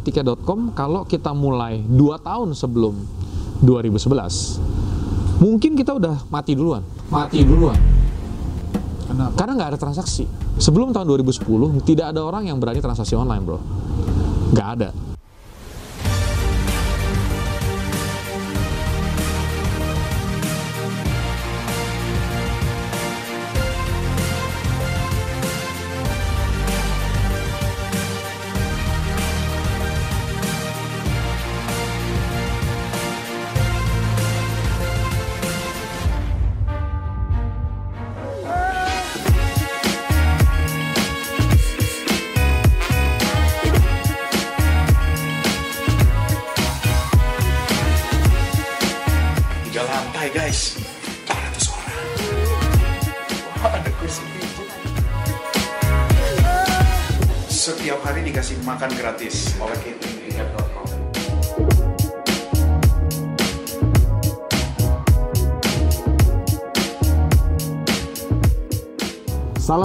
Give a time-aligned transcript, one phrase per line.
[0.00, 2.94] tiket.com kalau kita mulai 2 tahun sebelum
[3.64, 7.76] 2011 mungkin kita udah mati duluan mati duluan
[9.08, 9.34] Kenapa?
[9.36, 10.24] karena nggak ada transaksi
[10.60, 13.58] sebelum tahun 2010 tidak ada orang yang berani transaksi online bro
[14.52, 14.88] nggak ada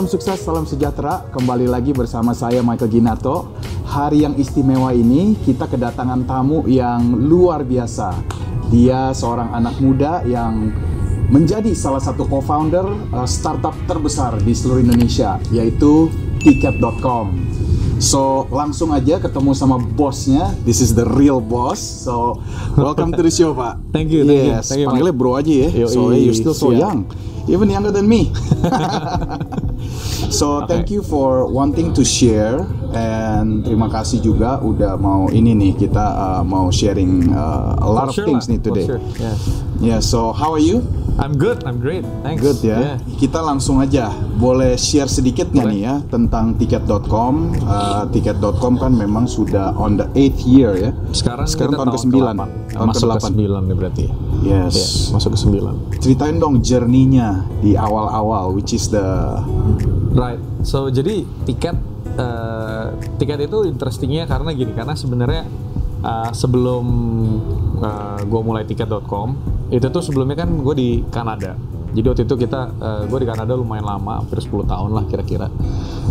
[0.05, 1.25] Salam sukses, salam sejahtera.
[1.33, 3.57] Kembali lagi bersama saya Michael Ginato.
[3.89, 8.13] Hari yang istimewa ini kita kedatangan tamu yang luar biasa.
[8.69, 10.69] Dia seorang anak muda yang
[11.33, 12.85] menjadi salah satu co-founder
[13.17, 17.33] uh, startup terbesar di seluruh Indonesia yaitu tiket.com.
[17.97, 20.53] So langsung aja ketemu sama bosnya.
[20.69, 21.81] This is the real boss.
[21.81, 22.45] So
[22.77, 23.81] welcome to the show, Pak.
[23.97, 25.69] Thank you, thank you, yes, thank you, panggilnya bro aja ya.
[25.73, 27.09] Yoi, so you're still so young,
[27.47, 28.33] even younger than me.
[30.31, 35.71] so thank you for wanting to share and terima kasih juga udah mau ini nih
[35.77, 38.85] kita uh, mau sharing uh, a lot of sure things lah, nih today.
[38.87, 39.39] sure, yes.
[39.77, 40.81] Yeah, so how are you?
[41.15, 42.75] I'm good I'm great thanks Good ya.
[42.75, 42.95] Yeah.
[43.15, 44.11] Kita langsung aja.
[44.35, 47.55] Boleh share sedikit nggak nih ya tentang tiket.com?
[47.63, 50.91] Uh, tiket.com kan memang sudah on the 8th year ya.
[51.15, 52.11] sekarang Sekarang tahun ke-9.
[52.11, 52.41] ke-8.
[52.75, 53.23] Tahun masuk ke-8.
[53.31, 54.05] ke-9 nih berarti
[54.43, 54.73] Yes.
[54.75, 59.03] Iya, masuk ke 9 Ceritain dong journey-nya di awal-awal which is the
[60.15, 60.39] Right.
[60.67, 61.75] So jadi tiket
[62.15, 62.85] eh,
[63.19, 65.43] tiket itu interestingnya karena gini karena sebenarnya
[66.03, 66.85] eh, sebelum
[68.25, 69.35] gue mulai tiket.com
[69.73, 71.57] itu tuh sebelumnya kan gue di Kanada.
[71.95, 72.59] Jadi waktu itu kita
[73.07, 75.47] gue di Kanada lumayan lama hampir 10 tahun lah kira-kira.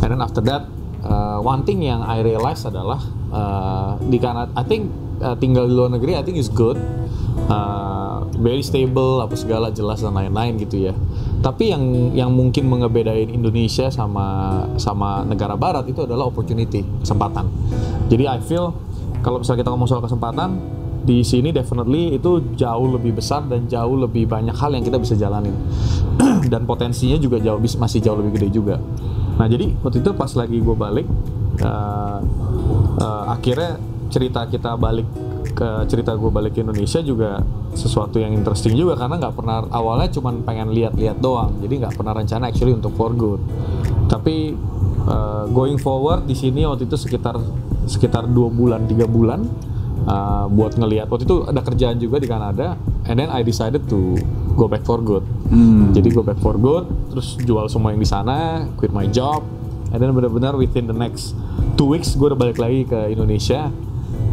[0.00, 0.64] And then after that
[1.04, 4.88] eh, one thing yang I realize adalah eh, di Kanada I think
[5.20, 6.80] eh, tinggal di luar negeri I think is good.
[7.44, 10.94] Eh, very stable apa segala jelas dan lain-lain gitu ya.
[11.44, 11.84] Tapi yang
[12.16, 17.47] yang mungkin mengebedain Indonesia sama sama negara barat itu adalah opportunity, kesempatan.
[18.08, 18.72] Jadi I feel
[19.20, 20.56] kalau misalnya kita ngomong soal kesempatan
[21.04, 25.15] di sini definitely itu jauh lebih besar dan jauh lebih banyak hal yang kita bisa
[25.15, 25.53] jalanin.
[26.53, 28.76] dan potensinya juga jauh masih jauh lebih gede juga.
[29.34, 31.06] Nah, jadi waktu itu pas lagi gue balik
[31.60, 32.19] eh,
[32.98, 33.76] eh, akhirnya
[34.09, 35.06] cerita kita balik
[35.54, 37.38] ke cerita gue balik ke Indonesia juga
[37.78, 42.15] sesuatu yang interesting juga karena nggak pernah awalnya cuman pengen lihat-lihat doang jadi nggak pernah
[42.19, 43.38] rencana actually untuk for good
[44.10, 44.59] tapi
[45.06, 47.38] uh, going forward di sini waktu itu sekitar
[47.86, 49.47] sekitar dua bulan tiga bulan
[50.06, 51.09] uh, buat ngelihat.
[51.09, 52.76] Waktu itu ada kerjaan juga di Kanada
[53.09, 54.16] and then I decided to
[54.54, 55.25] go back for good.
[55.44, 55.92] Hmm.
[55.92, 59.44] jadi go back for good terus jual semua yang di sana quit my job
[59.92, 61.37] and then benar-benar within the next
[61.78, 63.70] two weeks gue udah balik lagi ke Indonesia.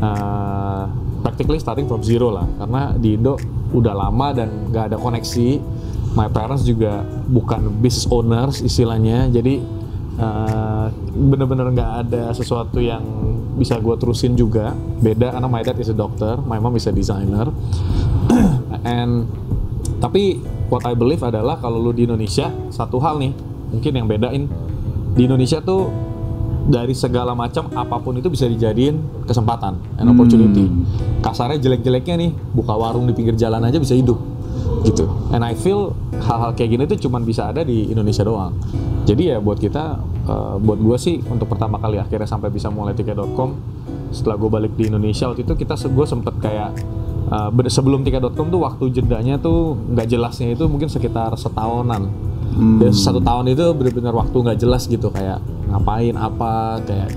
[0.02, 0.90] Uh,
[1.22, 3.38] practically starting from zero lah karena di Indo
[3.70, 5.62] udah lama dan nggak ada koneksi.
[6.12, 9.64] My parents juga bukan business owners istilahnya jadi
[10.20, 13.02] uh, bener-bener nggak ada sesuatu yang
[13.56, 14.76] bisa gue terusin juga.
[15.02, 17.50] Beda karena my dad is a doctor my mom is a designer.
[18.88, 19.28] And
[20.02, 23.34] tapi what I believe adalah kalau lu di Indonesia satu hal nih
[23.76, 24.44] mungkin yang bedain.
[25.12, 25.92] Di Indonesia tuh
[26.72, 30.72] dari segala macam apa pun itu bisa dijadiin kesempatan and opportunity.
[31.20, 34.31] Kasarnya jelek-jeleknya nih buka warung di pinggir jalan aja bisa hidup
[34.86, 35.06] gitu.
[35.32, 38.58] And I feel hal-hal kayak gini tuh cuman bisa ada di Indonesia doang.
[39.06, 39.98] Jadi ya buat kita,
[40.28, 43.54] eh, buat gue sih untuk pertama kali akhirnya sampai bisa mulai tiket.com
[44.12, 46.76] setelah gue balik di Indonesia waktu itu kita gue sempet kayak
[47.56, 52.12] ber- sebelum tiket.com tuh waktu jedanya tuh nggak jelasnya itu mungkin sekitar setahunan.
[52.52, 55.40] Dan satu tahun itu benar-benar waktu nggak jelas gitu kayak
[55.72, 57.16] ngapain apa kayak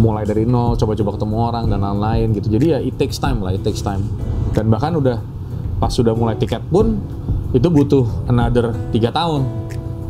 [0.00, 2.48] mulai dari nol, coba-coba ketemu orang dan lain-lain gitu.
[2.56, 4.00] Jadi ya it takes time lah, it takes time.
[4.56, 5.20] Dan bahkan udah
[5.80, 7.00] pas sudah mulai tiket pun
[7.56, 9.42] itu butuh another tiga tahun.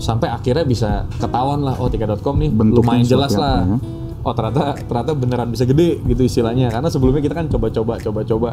[0.01, 3.65] Sampai akhirnya bisa ketahuan lah oh tiket.com nih Bentuknya lumayan jelas lah.
[3.65, 3.77] ya?
[4.21, 6.69] Oh ternyata ternyata beneran bisa gede gitu istilahnya.
[6.69, 8.51] Karena sebelumnya kita kan coba-coba coba-coba.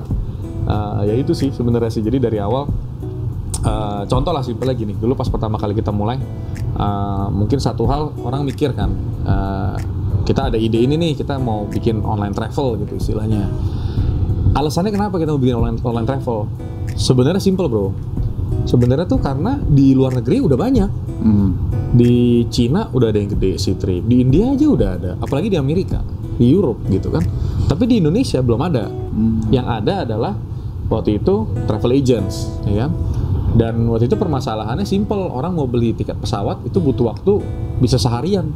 [0.67, 2.03] Eh, ya itu sih sebenarnya sih.
[2.03, 2.67] Jadi dari awal
[3.63, 4.93] eh, contoh lah simpelnya gini.
[4.95, 6.19] Dulu pas pertama kali kita mulai
[6.77, 8.91] eh, mungkin satu hal orang mikir kan
[9.23, 9.75] eh,
[10.27, 13.47] kita ada ide ini nih kita mau bikin online travel gitu istilahnya
[14.57, 16.49] alasannya kenapa kita mau bikin online online travel?
[16.97, 17.93] Sebenarnya simple bro.
[18.65, 20.91] Sebenarnya tuh karena di luar negeri udah banyak.
[21.17, 21.49] Hmm.
[21.87, 24.05] di Cina udah ada yang gede si trip.
[24.05, 25.11] Di India aja udah ada.
[25.17, 26.03] Apalagi di Amerika
[26.37, 27.23] di Europe gitu kan.
[27.65, 28.85] Tapi di Indonesia belum ada.
[28.89, 29.49] Hmm.
[29.49, 30.37] yang ada adalah
[30.93, 32.91] waktu itu travel agents ya kan?
[33.57, 35.31] Dan waktu itu permasalahannya simple.
[35.31, 37.41] Orang mau beli tiket pesawat itu butuh waktu
[37.81, 38.53] bisa seharian.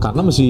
[0.00, 0.48] Karena mesti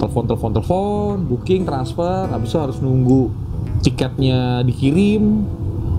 [0.00, 3.47] telepon telepon telepon booking transfer habis itu harus nunggu
[3.82, 5.46] tiketnya dikirim.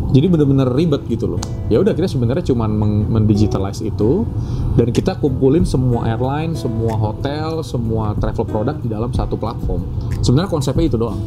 [0.09, 1.41] Jadi bener-bener ribet gitu loh.
[1.69, 4.25] Ya udah kita sebenarnya meng- mendigitalize itu.
[4.73, 9.85] Dan kita kumpulin semua airline semua hotel semua travel product di dalam satu platform.
[10.25, 11.21] Sebenarnya konsepnya itu doang.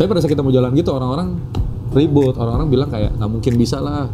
[0.00, 1.36] Tapi pada saat kita mau jalan gitu orang-orang
[1.92, 2.40] ribut.
[2.40, 4.08] Orang-orang bilang kayak nggak mungkin bisa lah.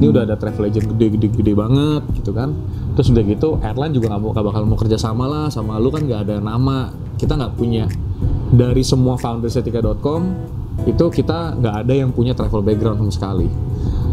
[0.00, 2.56] Ini udah ada travel agent gede-gede gede banget gitu kan.
[2.96, 5.52] Terus udah gitu airline juga nggak mau bakal mau kerja sama lah.
[5.52, 6.88] Sama lu kan nggak ada nama.
[7.20, 7.84] Kita nggak punya.
[8.48, 10.56] Dari semua founders setika.com
[10.86, 13.48] itu kita nggak ada yang punya travel background sama sekali.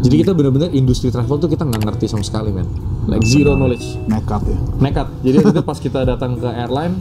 [0.02, 2.66] Jadi kita benar-benar industri travel tuh kita nggak ngerti sama sekali men.
[3.06, 3.96] Like zero knowledge.
[4.10, 4.58] Nekat ya.
[4.82, 5.06] nekat.
[5.22, 6.94] Jadi itu pas kita datang ke airline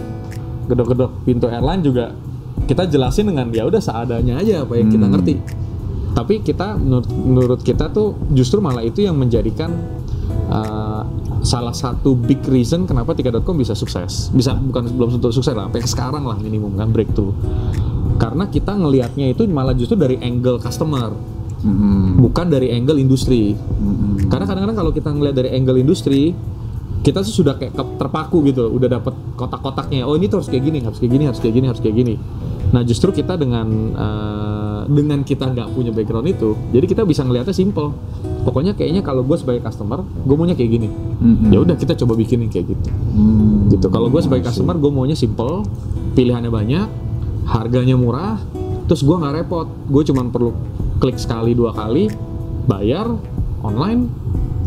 [0.65, 2.13] gedok-gedok pintu airline juga
[2.65, 5.13] kita jelasin dengan ya udah seadanya aja apa yang kita Hmm.
[5.17, 5.35] ngerti.
[6.15, 9.75] Tapi kita menurut, menurut kita tuh justru malah itu yang menjadikan
[10.47, 11.03] uh,
[11.43, 14.31] salah satu big reason kenapa tiket.com bisa sukses.
[14.31, 17.35] Bisa bukan belum tentu sukses lah sampai sekarang lah minimum kan breakthrough
[18.15, 21.11] karena kita ngelihatnya itu malah justru dari angle customer
[21.65, 22.21] Hmm.
[22.21, 24.29] bukan dari angle industri Hmm.
[24.29, 26.37] karena kadang-kadang kalau kita ngelihat dari angle industri,
[27.01, 30.09] kita tuh sudah kayak terpaku gitu, udah dapet kotak-kotaknya.
[30.09, 32.13] Oh ini tuh harus kayak gini, harus kayak gini, harus kayak gini, harus kayak gini.
[32.73, 37.53] Nah justru kita dengan eh, dengan kita nggak punya background itu, jadi kita bisa ngelihatnya
[37.53, 37.93] simple.
[38.41, 40.89] Pokoknya kayaknya kalau gue sebagai customer, gue maunya kayak gini.
[40.89, 41.49] Hmm.
[41.53, 42.89] Ya udah kita coba bikinin kayak gitu.
[42.89, 43.69] Hmm.
[43.69, 43.85] Gitu.
[43.89, 45.65] Kalau gue sebagai customer, gue maunya simple,
[46.13, 46.87] pilihannya banyak,
[47.45, 48.41] harganya murah,
[48.89, 49.67] terus gue nggak repot.
[49.87, 50.51] Gue cuma perlu
[50.99, 52.09] klik sekali dua kali,
[52.65, 53.09] bayar
[53.61, 54.09] online,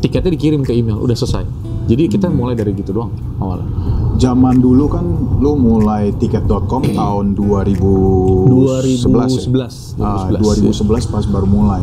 [0.00, 1.44] tiketnya dikirim ke email, udah selesai.
[1.88, 3.08] Jadi kita mulai dari gitu doang
[3.40, 3.64] awalnya.
[4.20, 5.06] Zaman dulu kan
[5.40, 9.08] lu mulai tiket.com tahun 2011.
[9.08, 9.96] 2011.
[9.96, 11.80] Ah, 2011, 2011 pas baru mulai.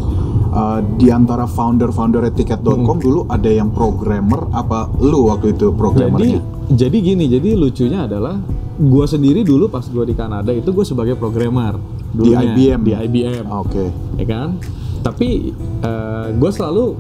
[0.54, 6.40] Ah, di antara founder-founder tiket.com dulu ada yang programmer apa lu waktu itu Jadi programmernya?
[6.70, 8.38] jadi gini, jadi lucunya adalah
[8.78, 11.76] gua sendiri dulu pas gua di Kanada itu gue sebagai programmer
[12.12, 12.80] Di dulunya, IBM?
[12.84, 13.86] di IBM Oke.
[14.20, 14.60] ya kan?
[15.06, 15.54] Tapi
[16.36, 16.98] gue selalu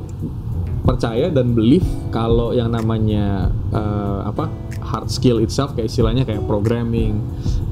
[0.85, 1.83] percaya dan believe
[2.13, 4.47] kalau yang namanya eh, apa
[4.85, 7.17] hard skill itself kayak istilahnya kayak programming.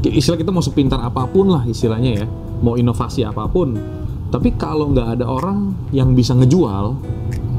[0.01, 2.27] Istilah kita mau sepintar apa pun lah istilahnya ya.
[2.65, 3.77] Mau inovasi apa pun.
[4.33, 6.97] Tapi kalau nggak ada orang yang bisa ngejual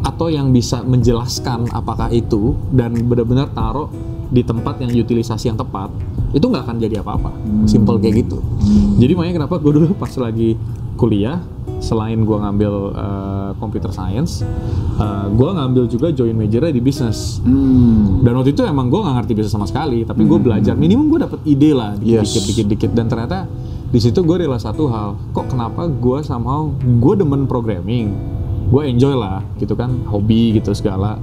[0.05, 3.88] atau yang bisa menjelaskan apakah itu dan benar-benar taruh
[4.29, 5.91] di tempat yang utilisasi yang tepat
[6.31, 7.31] itu nggak akan jadi apa-apa.
[7.65, 8.38] Simple kayak gitu.
[8.99, 10.59] Jadi makanya kenapa gue dulu pas lagi
[10.95, 11.43] kuliah
[11.78, 14.40] selain gue ngambil eh, computer science
[14.97, 18.23] eh, gue ngambil juga join majornya di bisnis Hmm.
[18.23, 20.73] dan waktu itu emang gue nggak ngerti bisnis sama sekali tapi gue belajar.
[20.75, 22.95] Minimum gue dapet ide lah dikit Yes.
[22.95, 23.38] dan ternyata
[23.90, 28.11] di situ gue realize satu hal kok kenapa gue somehow gue demen programming?
[28.64, 31.21] Gue enjoy lah gitu kan hobi gitu segala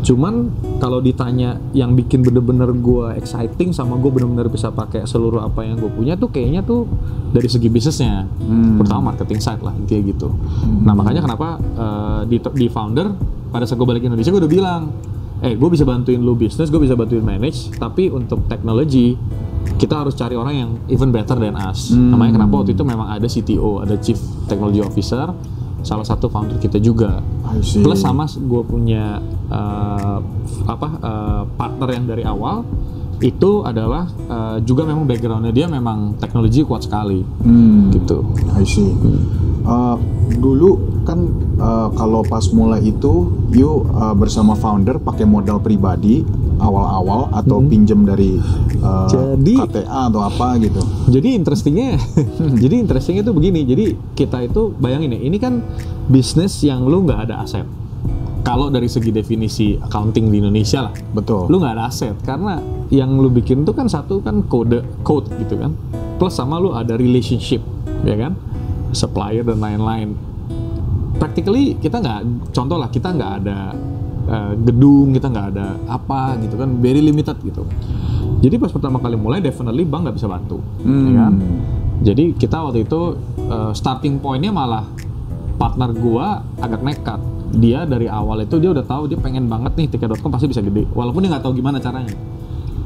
[0.00, 0.48] cuman
[0.80, 5.76] kalau ditanya yang bikin bener-bener gue exciting sama gue bener-bener bisa pakai seluruh apa yang
[5.76, 6.88] gue punya tuh kayaknya tuh
[7.30, 8.26] dari segi bisnisnya.
[8.26, 8.80] Hmm.
[8.80, 10.28] pertama marketing side lah intinya gitu.
[10.82, 13.12] Nah makanya kenapa eh, di, di founder
[13.52, 14.82] pada saat gue balik ke Indonesia gue udah bilang
[15.40, 19.16] eh gue bisa bantuin lu bisnis gue bisa bantuin manage tapi untuk teknologi
[19.80, 21.92] kita harus cari orang yang even better than us.
[21.92, 22.16] Hmm.
[22.16, 25.28] namanya kenapa waktu itu memang ada CTO ada Chief Technology Officer
[25.82, 27.22] salah satu founder kita juga.
[27.82, 29.18] Plus sama gue punya
[29.50, 30.18] eh,
[30.68, 32.62] apa eh, partner yang dari awal
[33.20, 37.20] itu adalah eh, juga memang backgroundnya dia memang teknologi kuat sekali.
[37.20, 37.92] Hmm.
[37.92, 38.24] gitu.
[38.56, 38.90] I see.
[39.60, 39.96] Uh,
[40.32, 40.70] dulu
[41.02, 41.20] kan
[41.56, 46.24] uh, kalau pas mulai itu, you uh, bersama founder pakai modal pribadi
[46.56, 48.36] awal-awal atau pinjem dari
[48.78, 49.36] uh, Hmm.
[49.36, 50.80] Jadi- KTA atau apa gitu.
[51.08, 51.96] Jadi interestingnya,
[52.62, 53.62] jadi interestingnya tuh begini.
[53.62, 55.60] Jadi kita itu bayangin ya, ini kan
[56.06, 57.64] bisnis yang lu nggak ada aset.
[58.40, 61.52] Kalau dari segi definisi accounting di Indonesia lah, Betul.
[61.52, 62.56] lu nggak ada aset karena
[62.88, 65.76] yang lu bikin tuh kan satu kan kode code gitu kan.
[66.16, 67.64] plus sama lu ada relationship
[68.02, 68.36] ya kan
[68.92, 70.16] supplier dan lain-lain.
[71.20, 73.58] Practically kita nggak contoh lah kita nggak ada
[74.30, 77.68] uh, gedung kita nggak ada apa gitu kan very limited gitu.
[78.40, 81.34] Jadi pas pertama kali mulai definitely bank nggak bisa bantu ya kan?
[82.00, 83.20] Jadi kita waktu itu
[83.52, 84.88] uh, starting pointnya malah
[85.60, 87.20] partner gua agak nekat.
[87.50, 90.88] Dia dari awal itu dia udah tahu dia pengen banget nih tiket.com pasti bisa gede.
[90.96, 92.16] Walaupun dia nggak tahu gimana caranya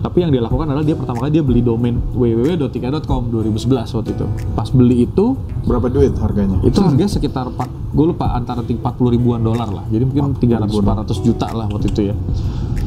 [0.04, 4.26] tapi yang dia lakukan adalah dia pertama kali dia beli domain www.tiket.com 2011 waktu itu.
[4.52, 5.32] Pas beli itu
[5.64, 6.60] Berapa duit harganya?
[6.60, 7.56] itu harganya sekitar 4,
[7.90, 8.76] gue lupa antara 40
[9.10, 9.84] ribuan dolar lah.
[9.88, 12.16] Jadi mungkin 300 400 juta lah waktu itu ya.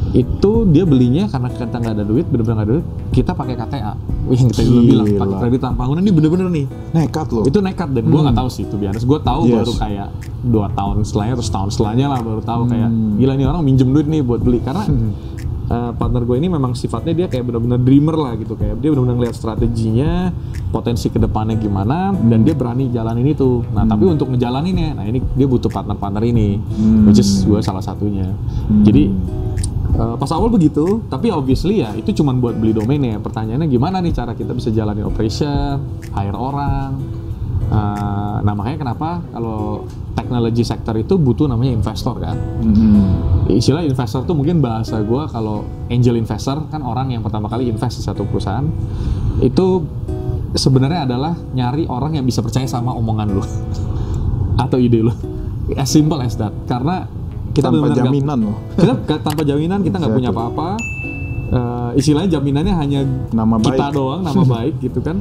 [0.09, 3.93] Itu dia belinya karena kita nggak ada duit bener-bener nggak ada duit kita pakai KTA
[4.23, 6.65] Wih, yang kita dulu bilang pakai kredit tanpa bangunan ini bener-bener nih.
[6.93, 7.43] Nekat loh.
[7.43, 9.55] itu nekat dan gue nggak tahu sih itu biasa gue tahu Yes.
[9.57, 10.07] baru kayak
[10.45, 13.17] dua tahun setelahnya atau setahun setelahnya lah baru tahu kayak Hmm.
[13.17, 14.59] gila nih orang minjem duit nih buat beli.
[14.59, 14.83] Karena
[15.69, 19.29] uh, partner gue ini memang sifatnya dia kayak benar-benar dreamer lah gitu kayak dia benar-benar
[19.29, 20.31] lihat strateginya
[20.71, 25.19] potensi ke depannya gimana dan dia berani jalanin itu nah tapi untuk ngejalaninnya nah ini
[25.35, 26.59] dia butuh partner-partner ini
[27.07, 28.31] which is gue salah satunya
[28.83, 29.11] jadi
[29.97, 33.17] Uh, pas awal begitu, tapi obviously ya itu cuma buat beli domainnya.
[33.17, 35.81] Pertanyaannya gimana nih cara kita bisa jalanin operation,
[36.13, 37.01] hire orang.
[37.67, 39.83] Uh, nah makanya kenapa kalau
[40.15, 42.35] technology sector itu butuh namanya investor kan.
[42.63, 43.51] Hmm.
[43.51, 47.99] Istilah investor tuh mungkin bahasa gua kalau angel investor kan orang yang pertama kali invest
[47.99, 48.63] di satu perusahaan
[49.43, 49.83] itu
[50.55, 53.43] sebenarnya adalah nyari orang yang bisa percaya sama omongan lu
[54.63, 55.13] atau ide lu.
[55.75, 56.55] As simple as that.
[56.71, 57.03] Karena
[57.51, 58.57] kita Tanpa jaminan loh.
[58.77, 60.77] kita tanpa jaminan kita nggak punya apa-apa
[61.97, 63.95] istilahnya jaminannya hanya Nama kita baik.
[63.95, 65.17] doang nama baik gitu kan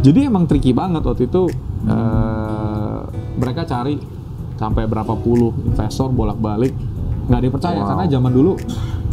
[0.00, 1.50] jadi emang tricky banget waktu itu
[1.84, 2.98] eh,
[3.34, 3.98] mereka cari
[4.54, 6.72] sampai berapa puluh investor bolak-balik
[7.26, 7.88] nggak ada yang percaya Wow.
[7.88, 8.52] karena zaman dulu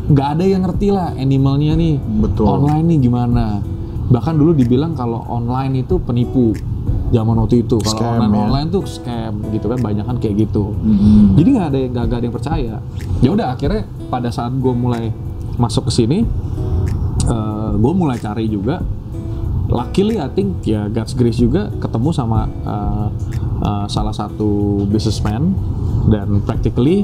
[0.07, 2.45] nggak ada yang ngerti lah animalnya nih Betul.
[2.47, 3.45] online nih gimana
[4.07, 6.55] bahkan dulu dibilang kalau online itu penipu
[7.07, 8.39] zaman waktu itu kalau Scam, online ya.
[8.41, 11.35] online tuh scam gitu kan banyak kan kayak gitu Hmm.
[11.35, 12.73] jadi nggak ada nggak ada yang percaya
[13.17, 15.11] ya udah akhirnya pada saat gue mulai
[15.55, 16.23] masuk ke sini
[17.77, 18.79] gue mulai cari juga.
[19.67, 23.07] Luckily I think ya God's grace juga ketemu sama uh,
[23.59, 25.51] uh, salah satu businessman.
[26.07, 27.03] Dan practically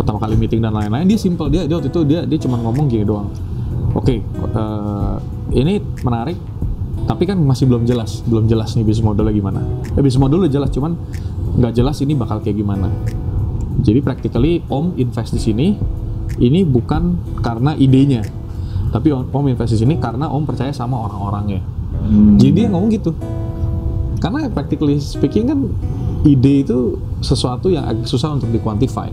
[0.00, 1.52] pertama kali meeting dan lain-lain dia simple.
[1.52, 3.28] Dia dia waktu itu dia dia cuma ngomong gini doang.
[3.92, 4.24] Oke
[4.56, 5.20] uh,
[5.52, 6.40] ini menarik
[7.04, 8.24] tapi kan masih belum jelas.
[8.24, 9.60] Belum jelas nih bisnis modelnya gimana.
[9.92, 10.96] Ya bisnis model udah jelas cuman
[11.60, 12.88] nggak jelas ini bakal kayak gimana.
[13.84, 15.68] Jadi practically Om invest di sini.
[16.40, 18.22] Ini bukan karena idenya,
[18.90, 21.62] tapi Om, Om invest di sini karena Om percaya sama orang-orangnya.
[22.06, 22.36] Hmm.
[22.38, 23.14] Jadi dia ngomong gitu.
[24.20, 25.58] Karena practically speaking kan
[26.26, 29.08] ide itu sesuatu yang agak susah untuk dikuantify.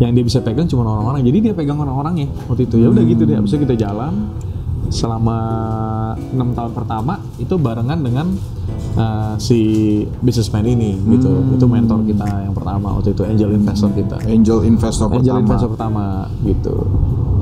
[0.00, 1.24] Yang dia bisa pegang cuma orang-orang.
[1.24, 2.76] Jadi dia pegang orang-orangnya waktu itu.
[2.80, 3.36] Ya udah gitu deh.
[3.36, 4.28] Habis itu kita jalan
[4.90, 5.38] selama
[6.34, 8.26] enam tahun pertama itu barengan dengan
[8.98, 9.60] uh, si
[10.20, 11.30] businessman ini gitu.
[11.56, 14.18] Itu mentor kita yang pertama waktu itu angel investor kita.
[14.26, 15.40] Angel investor Angel pertama.
[15.40, 16.04] investor pertama
[16.42, 16.76] gitu.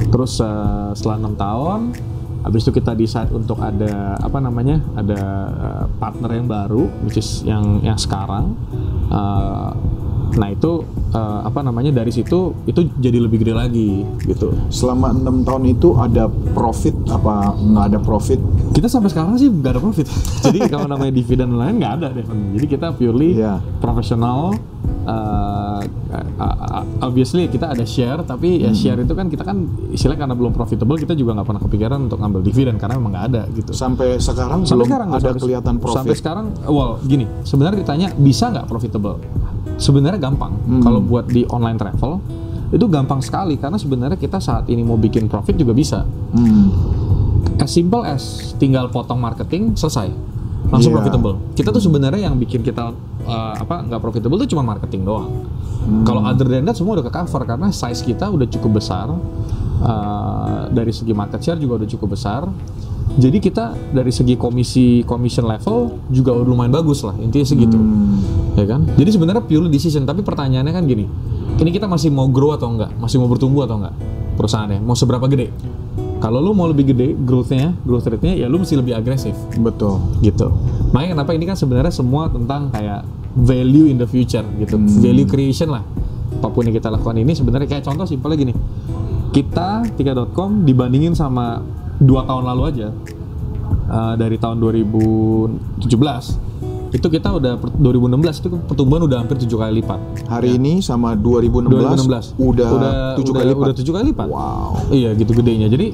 [0.00, 1.80] Terus eh, setelah enam tahun,
[2.38, 7.42] habis itu kita decide untuk ada apa namanya, ada eh, partner yang baru, which is
[7.42, 8.54] yang yang sekarang.
[9.08, 9.70] Eh,
[10.28, 13.90] nah itu eh, apa namanya dari situ itu jadi lebih gede lagi
[14.22, 14.52] gitu.
[14.68, 18.38] Selama enam tahun itu ada profit apa nggak ada profit?
[18.70, 20.06] Kita sampai sekarang sih nggak ada profit.
[20.46, 22.26] jadi kalau namanya dividen lain nggak ada deh.
[22.54, 23.58] Jadi kita purely Iya.
[23.80, 24.52] profesional.
[25.08, 25.80] Uh,
[26.36, 29.56] uh, obviously kita ada share, tapi ya share itu kan kita kan
[29.88, 33.26] istilahnya karena belum profitable kita juga nggak pernah kepikiran untuk ngambil dividen karena memang nggak
[33.26, 33.70] ada gitu.
[33.72, 36.16] Sampai sekarang Sampai belum sekarang ada sampai- kelihatan Sampai profit.
[36.16, 39.16] sekarang, well gini, sebenarnya ditanya bisa nggak profitable?
[39.76, 40.52] Sebenarnya gampang.
[40.58, 40.82] Hmm.
[40.82, 42.18] Kalau buat di online travel
[42.68, 46.04] itu gampang sekali karena sebenarnya kita saat ini mau bikin profit juga bisa.
[46.04, 46.68] Hmm.
[47.56, 50.10] As simple as tinggal potong marketing selesai
[50.68, 51.00] langsung Iya.
[51.00, 51.34] profitable.
[51.54, 52.92] Kita tuh sebenarnya yang bikin kita
[53.28, 55.28] uh, apa nggak profitable tuh cuma marketing doang.
[55.28, 56.02] Hmm.
[56.08, 59.12] Kalau other than that semua udah ke cover karena size kita udah cukup besar.
[59.78, 62.50] Uh, dari segi market share juga udah cukup besar.
[63.18, 68.54] Jadi kita dari segi komisi commission level juga udah lumayan bagus lah intinya segitu, Hmm.
[68.54, 68.86] ya kan?
[68.94, 70.06] Jadi sebenarnya purely decision.
[70.06, 71.06] Tapi pertanyaannya kan gini,
[71.58, 72.94] ini kita masih mau grow atau enggak?
[72.98, 73.94] Masih mau bertumbuh atau enggak?
[74.38, 75.50] Perusahaannya mau seberapa gede?
[76.18, 80.02] Kalau lu mau lebih gede growth-nya, growth rate-nya ya lu mesti lebih agresif Betul.
[80.18, 80.50] gitu.
[80.90, 83.06] Makanya kenapa ini kan sebenarnya semua tentang kayak
[83.38, 85.86] value in the future gitu, value creation lah.
[86.42, 88.54] Apa pun yang kita lakukan ini sebenarnya kayak contoh simpelnya gini,
[89.30, 91.62] kita 3.com dibandingin sama
[92.02, 92.88] dua tahun lalu aja
[93.90, 95.86] uh, dari tahun 2017
[96.88, 100.00] itu kita udah per- 2016 itu pertumbuhan udah hampir tujuh kali lipat.
[100.24, 102.70] Hari ini sama 2016, 2016 udah
[103.20, 103.64] tujuh udah, kali lipat.
[103.64, 104.28] udah tujuh kali lipat.
[104.28, 104.72] Wow.
[104.88, 105.68] Iya gitu gedenya.
[105.68, 105.92] Jadi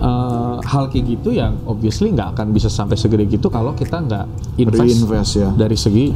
[0.00, 0.33] uh,
[0.64, 4.24] hal kayak gitu yang obviously nggak akan bisa sampai segede gitu kalau kita nggak
[4.56, 5.48] invest Reinvest ya.
[5.52, 6.08] dari segi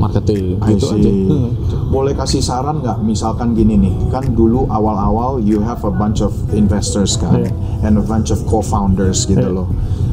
[0.00, 0.96] marketing I gitu see.
[0.98, 1.10] aja.
[1.12, 1.50] Hmm.
[1.92, 3.04] Boleh kasih saran nggak?
[3.04, 7.52] Misalkan gini nih, kan dulu awal-awal you have a bunch of investors kan, Iya.
[7.84, 9.54] and a bunch of co-founders gitu Iya.
[9.54, 9.68] loh.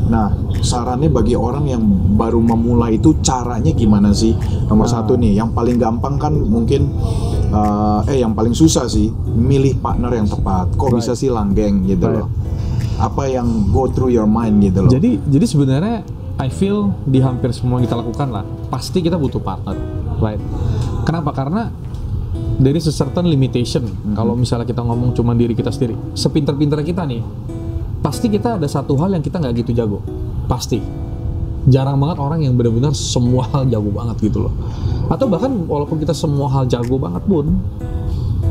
[0.09, 1.83] Nah, sarannya bagi orang yang
[2.17, 4.33] baru memulai itu caranya gimana sih?
[4.67, 4.93] Nomor Nah.
[4.99, 6.89] satu nih, yang paling gampang kan mungkin,
[7.49, 10.73] uh, eh yang paling susah sih, milih partner yang tepat.
[10.75, 10.97] Kok Right.
[10.97, 12.19] bisa sih langgeng gitu Right.
[12.19, 12.27] loh?
[12.99, 14.91] Apa yang go through your mind gitu loh?
[14.91, 15.97] Jadi jadi sebenarnya
[16.39, 19.75] I feel di hampir semua yang kita lakukan lah pasti kita butuh partner,
[20.19, 20.39] right?
[21.07, 21.31] Kenapa?
[21.35, 21.67] Karena
[22.59, 23.87] dari certain limitation.
[24.11, 27.23] Kalau misalnya kita ngomong cuma diri kita sendiri, sepinter-pinter kita nih,
[28.03, 30.03] pasti kita ada satu hal yang kita nggak gitu jago,
[30.51, 30.83] pasti.
[31.67, 34.53] Jarang banget orang yang benar-benar semua hal jago banget gitu loh.
[35.11, 37.59] Atau bahkan walaupun kita semua hal jago banget pun,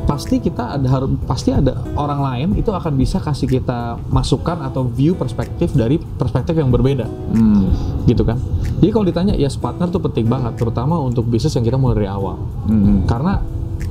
[0.09, 4.89] pasti kita ada harus pasti ada orang lain itu akan bisa kasih kita masukan atau
[4.89, 7.05] view perspektif dari perspektif yang berbeda.
[7.05, 7.69] Hmm.
[8.09, 8.41] gitu kan?
[8.81, 12.09] Jadi kalau ditanya ya partner tuh penting banget terutama untuk bisnis yang kita mulai dari
[12.09, 12.41] awal.
[12.73, 13.05] Mm-mm.
[13.05, 13.45] karena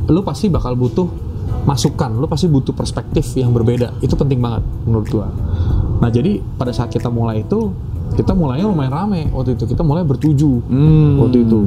[0.09, 1.05] lu pasti bakal butuh
[1.69, 4.01] masukan lu pasti butuh perspektif yang berbeda.
[4.01, 5.29] Itu penting banget menurut gua.
[6.01, 7.69] Nah jadi pada saat kita mulai itu
[8.17, 11.21] kita mulainya lumayan rame waktu itu kita mulai bertujuh Hmm.
[11.21, 11.61] waktu itu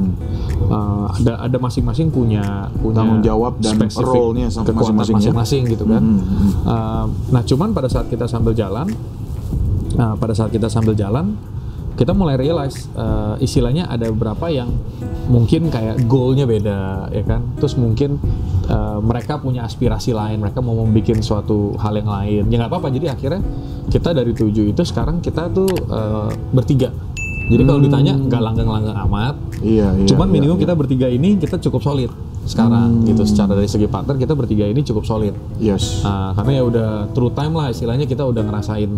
[0.61, 5.17] Uh, ada ada masing-masing punya punya Tanggung jawab dan role-nya masing-masing ya.
[5.19, 6.51] masing-masing gitu kan Hmm, hmm.
[6.63, 8.87] Uh, nah cuman pada saat kita sambil jalan
[9.95, 11.35] nah, pada saat kita sambil jalan
[12.01, 14.73] kita mulai realize uh, istilahnya ada beberapa yang
[15.29, 18.17] mungkin kayak goalnya beda ya kan terus mungkin
[18.65, 22.89] uh, mereka punya aspirasi lain mereka mau membuat suatu hal yang lain ya nggak apa-apa
[22.89, 23.45] jadi akhirnya
[23.93, 26.89] kita dari tujuh itu sekarang kita tuh uh, bertiga
[27.53, 30.07] jadi kalau ditanya nggak langgang-langgang amat Iya, iya.
[30.09, 30.63] cuman iya, minimum iya.
[30.65, 32.09] kita bertiga ini kita cukup solid
[32.49, 36.01] sekarang gitu secara dari segi partner kita bertiga ini cukup solid Yes.
[36.01, 38.89] Nah, karena ya udah true time lah istilahnya kita udah ngerasain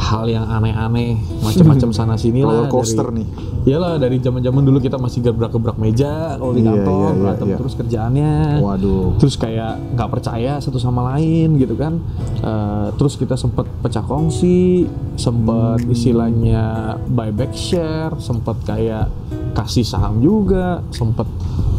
[0.00, 3.26] hal yang aneh-aneh macam-macam sana sini lah Roller coaster dari, nih.
[3.60, 7.56] Iyalah dari zaman-zaman dulu kita masih gebrak-gebrak meja kalau di Iya, kantor iya, berantem iya.
[7.60, 8.32] terus kerjaannya.
[8.58, 9.06] Waduh.
[9.20, 12.00] Terus kayak nggak percaya satu sama lain gitu kan.
[12.40, 15.92] Eh, terus kita sempet pecah kongsi, sempet Hmm.
[15.92, 16.64] istilahnya
[17.04, 19.12] buyback share, sempet kayak
[19.52, 21.28] kasih saham juga, sempet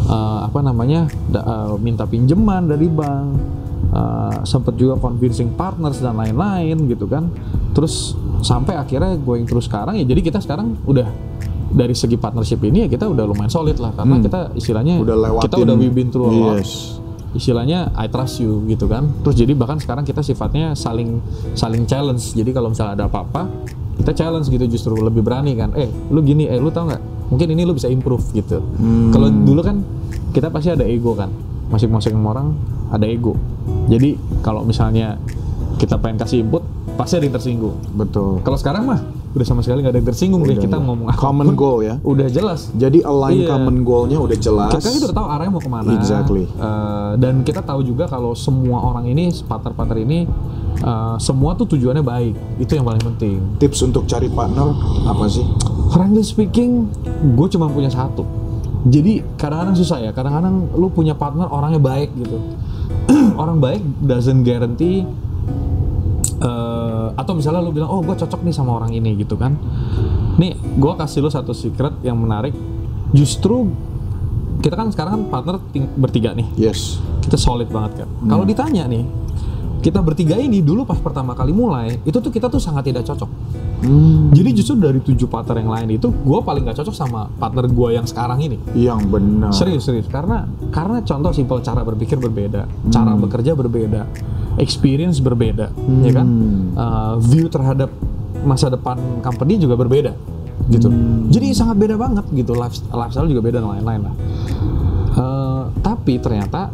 [0.03, 3.29] eh, apa namanya da- eh, minta pinjaman dari bank.
[3.91, 7.27] Uh, sempet juga convincing partners dan lain-lain gitu kan.
[7.75, 11.11] Terus sampai akhirnya going terus sekarang ya jadi kita sekarang udah
[11.71, 13.91] dari segi partnership ini ya kita udah lumayan solid lah.
[13.91, 14.23] Karena Hmm.
[14.23, 15.43] kita istilahnya Udah lewatin.
[15.43, 16.55] kita udah we've been through a lot.
[16.63, 17.03] Yes.
[17.31, 19.07] istilahnya I trust you gitu kan.
[19.23, 21.23] Terus jadi bahkan sekarang kita sifatnya saling
[21.55, 22.31] saling challenge.
[22.31, 23.47] Jadi kalau misalnya ada apa-apa
[23.95, 25.71] kita challenge gitu justru lebih berani kan.
[25.75, 27.27] Eh lu gini eh lu tau nggak?
[27.27, 28.59] Mungkin ini lu bisa improve gitu.
[28.59, 29.11] Hmm.
[29.11, 29.79] kalau dulu kan
[30.31, 31.31] kita pasti ada ego kan.
[31.71, 32.51] Masing-masing orang
[32.91, 33.33] ada ego
[33.87, 35.17] jadi kalau misalnya
[35.75, 36.61] kita pengen kasih input
[36.93, 38.43] pasti ada yang tersinggung Betul.
[38.43, 39.01] kalau sekarang mah
[39.31, 41.95] udah sama sekali nggak ada yang tersinggung deh kita ngomong Common goal ya.
[42.03, 43.55] udah jelas Jadi align Iya.
[43.55, 44.75] common goalnya udah jelas.
[44.75, 45.89] kita kan kita udah tahu arahnya mau ke mana.
[45.95, 46.43] Exactly.
[46.51, 50.27] Eh, dan kita tahu juga kalau semua orang ini, partner-partner ini,
[50.77, 52.35] eh, semua tuh tujuannya baik.
[52.59, 53.39] Itu yang paling penting.
[53.55, 54.75] Tips untuk cari partner
[55.07, 55.47] apa sih?
[55.95, 56.91] Frankly speaking,
[57.31, 58.27] gue cuma punya satu.
[58.83, 60.11] Jadi kadang-kadang susah ya.
[60.11, 62.35] Kadang-kadang lu punya partner orangnya baik gitu.
[63.41, 65.01] Orang baik doesn't guarantee
[66.37, 69.57] eh, atau misalnya lu bilang oh gue cocok nih sama orang ini gitu kan.
[70.37, 72.53] Nih gue kasih lu satu secret yang menarik.
[73.17, 73.65] Justru
[74.61, 75.55] kita kan sekarang kan partner
[75.97, 76.45] bertiga nih.
[76.53, 77.01] Yes.
[77.21, 78.09] kita solid banget kan.
[78.29, 79.05] Kalau ditanya nih
[79.81, 83.29] kita bertiga ini dulu pas pertama kali mulai itu tuh kita tuh sangat tidak cocok
[83.81, 84.29] Hmm.
[84.29, 87.97] jadi justru dari tujuh partner yang lain itu gue paling gak cocok sama partner gue
[87.97, 89.49] yang sekarang ini Yang benar.
[89.49, 90.05] Serius, serius.
[90.05, 94.05] Karena karena contoh simpel cara berpikir berbeda, cara bekerja berbeda,
[94.61, 95.73] experience berbeda,
[96.05, 96.27] ya kan?
[96.77, 97.89] Uh, view terhadap
[98.45, 100.13] masa depan company juga berbeda,
[100.69, 100.93] gitu.
[101.33, 102.53] Jadi sangat beda banget gitu.
[102.53, 104.13] Life- Lifestyle juga beda dan lain-lain lah.
[105.11, 106.69] Uh, tapi ternyata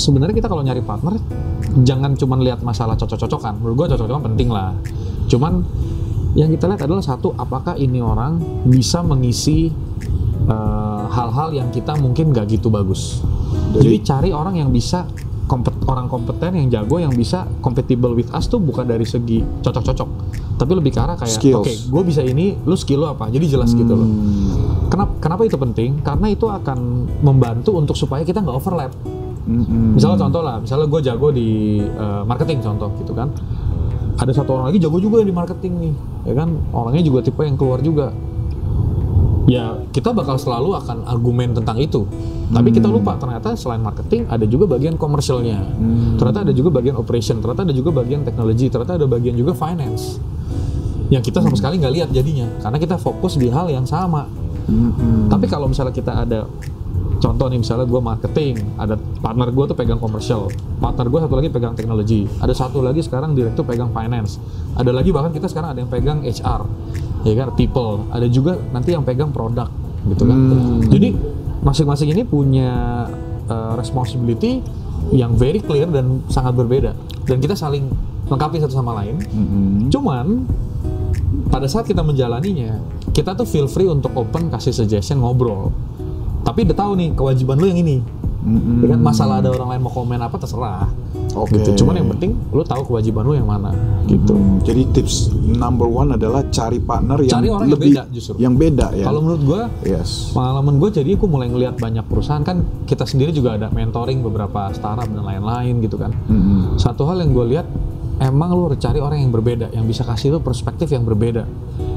[0.00, 1.20] sebenarnya kita kalau nyari partner
[1.84, 3.60] jangan cuma lihat masalah cocok-cocokan.
[3.60, 4.72] Menurut gua cocok-cocokan penting lah.
[5.28, 5.60] Cuman
[6.32, 9.68] yang kita lihat adalah satu apakah ini orang bisa mengisi
[10.46, 13.20] uh, hal-hal yang kita mungkin nggak gitu bagus.
[13.76, 15.06] Jadi- Jadi cari orang yang bisa
[15.46, 20.08] kompet, orang kompeten yang jago yang bisa compatible with us tuh bukan dari segi cocok-cocok,
[20.54, 23.26] tapi lebih ke arah kayak oke, gue bisa ini, lu skill lu apa?
[23.26, 24.06] Jadi jelas gitu loh.
[24.06, 24.86] Hmm.
[24.86, 25.98] Kenapa, kenapa itu penting?
[26.06, 26.78] Karena itu akan
[27.26, 28.94] membantu untuk supaya kita nggak overlap.
[29.50, 29.98] Mm-mm.
[29.98, 33.34] Misalnya contoh lah, misalnya gue jago di uh, marketing contoh gitu kan.
[34.14, 35.94] Ada satu orang lagi jago juga di marketing nih,
[36.30, 36.54] ya kan?
[36.70, 38.14] Orangnya juga tipe yang keluar juga.
[39.50, 42.06] ya kita bakal selalu akan argumen tentang itu.
[42.50, 45.58] Tapi kita lupa ternyata selain marketing ada juga bagian komersialnya.
[46.18, 50.22] Ternyata ada juga bagian operation, ternyata ada juga bagian teknologi, ternyata ada bagian juga finance.
[51.10, 54.30] Yang kita sama sekali nggak lihat jadinya karena kita fokus di hal yang sama.
[55.26, 56.46] Tapi kalau misalnya kita ada
[57.20, 60.48] contoh nih misalnya gue marketing, ada partner gue tuh pegang komersial,
[60.80, 64.40] partner gue satu lagi pegang teknologi, ada satu lagi sekarang direktur pegang finance,
[64.74, 66.62] ada lagi bahkan kita sekarang ada yang pegang HR,
[67.28, 69.68] ya kan people, ada juga nanti yang pegang produk
[70.08, 70.38] gitu kan.
[70.88, 71.12] Jadi
[71.60, 73.04] masing-masing ini punya
[73.52, 74.64] uh, responsibility
[75.12, 76.96] yang very clear dan sangat berbeda
[77.28, 77.88] dan kita saling
[78.30, 79.20] lengkapi satu sama lain.
[79.92, 80.46] Cuman
[81.50, 82.78] pada saat kita menjalaninya,
[83.10, 85.74] kita tuh feel free untuk open kasih suggestion ngobrol.
[86.40, 87.98] Tapi udah tahu nih kewajiban lu yang ini.
[88.80, 90.88] Ya kan masalah ada orang lain mau komen apa terserah.
[91.36, 91.60] Oke.
[91.60, 91.84] Gitu.
[91.84, 93.70] Cuman yang penting lu tahu kewajiban lu yang mana
[94.08, 94.34] gitu.
[94.34, 98.34] Hmm, Jadi tips number one adalah cari partner yang Cari orang yang lebih beda justru.
[98.40, 99.04] yang beda ya.
[99.06, 100.32] Kalau menurut gua yes.
[100.34, 104.72] pengalaman gue jadi aku mulai ngelihat banyak perusahaan kan kita sendiri juga ada mentoring beberapa
[104.74, 106.10] startup dan lain-lain gitu kan.
[106.26, 106.80] Mm-mm.
[106.80, 107.66] Satu hal yang gue lihat
[108.20, 111.48] emang lu harus cari orang yang berbeda yang bisa kasih lu perspektif yang berbeda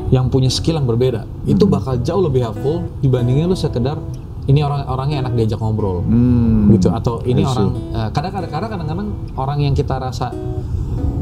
[0.08, 4.00] yang punya skill yang berbeda itu bakal jauh lebih helpful dibandingin lu sekedar
[4.44, 6.04] ini orang orangnya enak diajak ngobrol.
[6.04, 6.68] Hmm.
[6.72, 10.36] gitu atau ini orang eh, kadang-kadang kadang-kadang orang yang kita rasa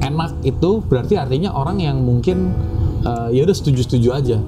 [0.01, 2.49] enak itu berarti artinya orang yang mungkin
[3.01, 4.39] eh, ya udah setuju-setuju aja.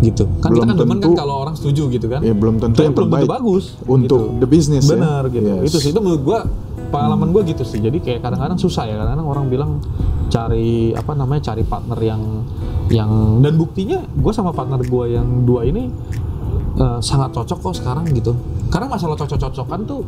[0.00, 0.24] Gitu.
[0.40, 2.24] Kan Belum kita kan demen kan tentu- kalau orang setuju gitu kan?
[2.24, 4.40] Ya, belum tentu Tapi yang belum tentu terbaik bagus untuk gitu.
[4.40, 4.96] the business ya.
[4.96, 5.44] benar gitu.
[5.44, 5.62] Yes.
[5.68, 6.38] itu sih itu menurut gua
[6.88, 7.84] pengalaman gua gitu sih.
[7.84, 8.96] Jadi kayak kadang-kadang susah ya.
[8.96, 9.70] Kadang-kadang orang bilang
[10.32, 12.22] cari apa namanya cari partner yang
[12.88, 13.10] yang
[13.44, 15.92] dan buktinya gua sama partner gua yang dua ini
[16.80, 18.32] eh, sangat cocok kok sekarang gitu.
[18.72, 20.02] Karena masalah cocok-cocokan tuh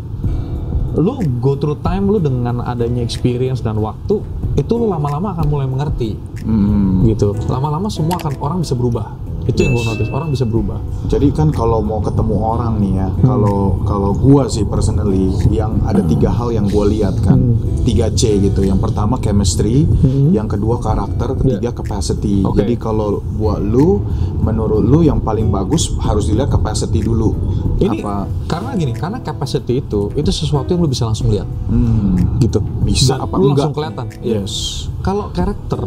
[0.93, 4.21] lu go through time lu dengan adanya experience dan waktu
[4.61, 6.17] itu lu lama-lama akan mulai mengerti.
[6.43, 7.07] Hmm.
[7.07, 7.39] gitu.
[7.47, 11.51] Lama-lama semua akan orang bisa berubah itu yang gue notice orang bisa berubah Jadi kan
[11.51, 16.49] kalau mau ketemu orang nih ya, kalau kalau gua sih personally yang ada tiga hal
[16.49, 17.37] yang gua lihat kan,
[17.83, 18.63] tiga C gitu.
[18.63, 19.85] Yang pertama chemistry,
[20.31, 22.41] yang kedua karakter, ketiga capacity.
[22.43, 22.63] Oke.
[22.63, 24.01] Jadi kalau buat lu,
[24.39, 27.35] menurut lu yang paling bagus harus dilihat capacity dulu.
[27.79, 28.31] ini Apa?
[28.47, 33.17] karena gini karena capacity itu itu sesuatu yang lu bisa langsung lihat Hmm, gitu Bisa
[33.17, 33.59] Dan apa lu enggak?
[33.59, 34.39] langsung kelihatan Iya.
[34.39, 34.55] Yes.
[35.01, 35.81] kalau karakter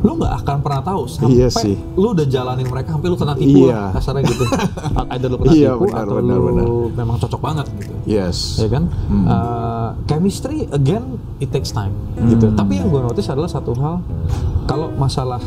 [0.00, 1.76] lu nggak akan pernah tahu sampai Iya sih.
[1.94, 3.74] lu udah jalanin mereka sampai lu kena tipu Iya.
[3.74, 4.44] lah kasarnya gitu
[5.12, 6.66] either lu kena Iya, tipu benar, atau benar, lu benar.
[6.96, 8.38] memang cocok banget gitu Yes.
[8.56, 9.24] ya kan Hmm.
[9.24, 11.04] Uh, chemistry again
[11.36, 12.56] it takes time gitu Hmm.
[12.56, 14.00] tapi yang gue notice adalah satu hal
[14.64, 15.42] kalau masalah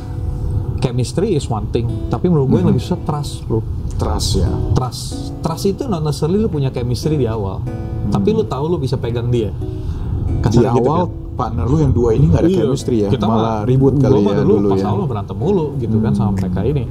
[0.79, 2.75] chemistry is one thing tapi menurut gue yang Hmm.
[2.75, 3.61] lebih susah trust bro
[3.93, 4.49] Trust ya.
[4.73, 5.01] trust
[5.39, 7.61] trust itu not necessarily lu punya chemistry di awal
[8.09, 11.22] tapi lu tahu lu bisa pegang dia Di Kasarnya gitu awal kan.
[11.33, 14.39] Partner lu yang dua ini nggak ada Iya, chemistry ya, kita malah ribut kali ya
[14.39, 14.87] dulu dulu pas ya.
[14.87, 16.85] awal berantem mulu gitu kan sama mereka ini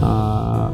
[0.00, 0.72] Uh,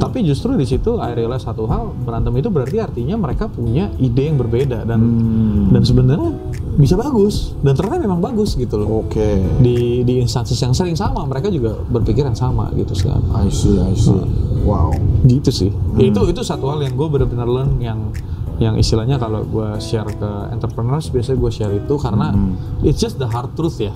[0.00, 4.22] tapi justru di situ I realize satu hal berantem itu berarti artinya mereka punya ide
[4.24, 5.68] yang berbeda dan Hmm.
[5.68, 6.32] dan sebenarnya
[6.74, 9.44] bisa bagus dan ternyata memang bagus gitu loh Oke.
[9.60, 13.92] di di instansi yang sering sama mereka juga berpikiran sama gitu sekarang I see, I
[13.92, 14.24] see.
[14.64, 14.96] Wow.
[15.22, 18.08] gitu sih Ya, itu itu satu hal yang gue benar-benar learn yang
[18.56, 22.32] yang istilahnya kalau gue share ke entrepreneurs biasanya gue share itu karena
[22.80, 23.92] it's just the hard truth ya.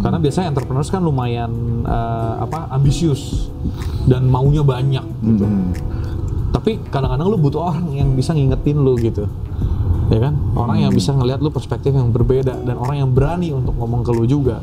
[0.00, 3.50] Karena biasanya entrepreneurs kan lumayan eh, apa ambisius
[4.06, 5.44] dan maunya banyak gitu.
[5.44, 5.70] Hmm.
[6.50, 9.24] tapi kadang-kadang lu butuh orang yang bisa ngingetin lu gitu
[10.10, 10.34] ya kan?
[10.58, 14.10] Orang yang bisa ngelihat lu perspektif yang berbeda dan orang yang berani untuk ngomong ke
[14.10, 14.58] lu juga.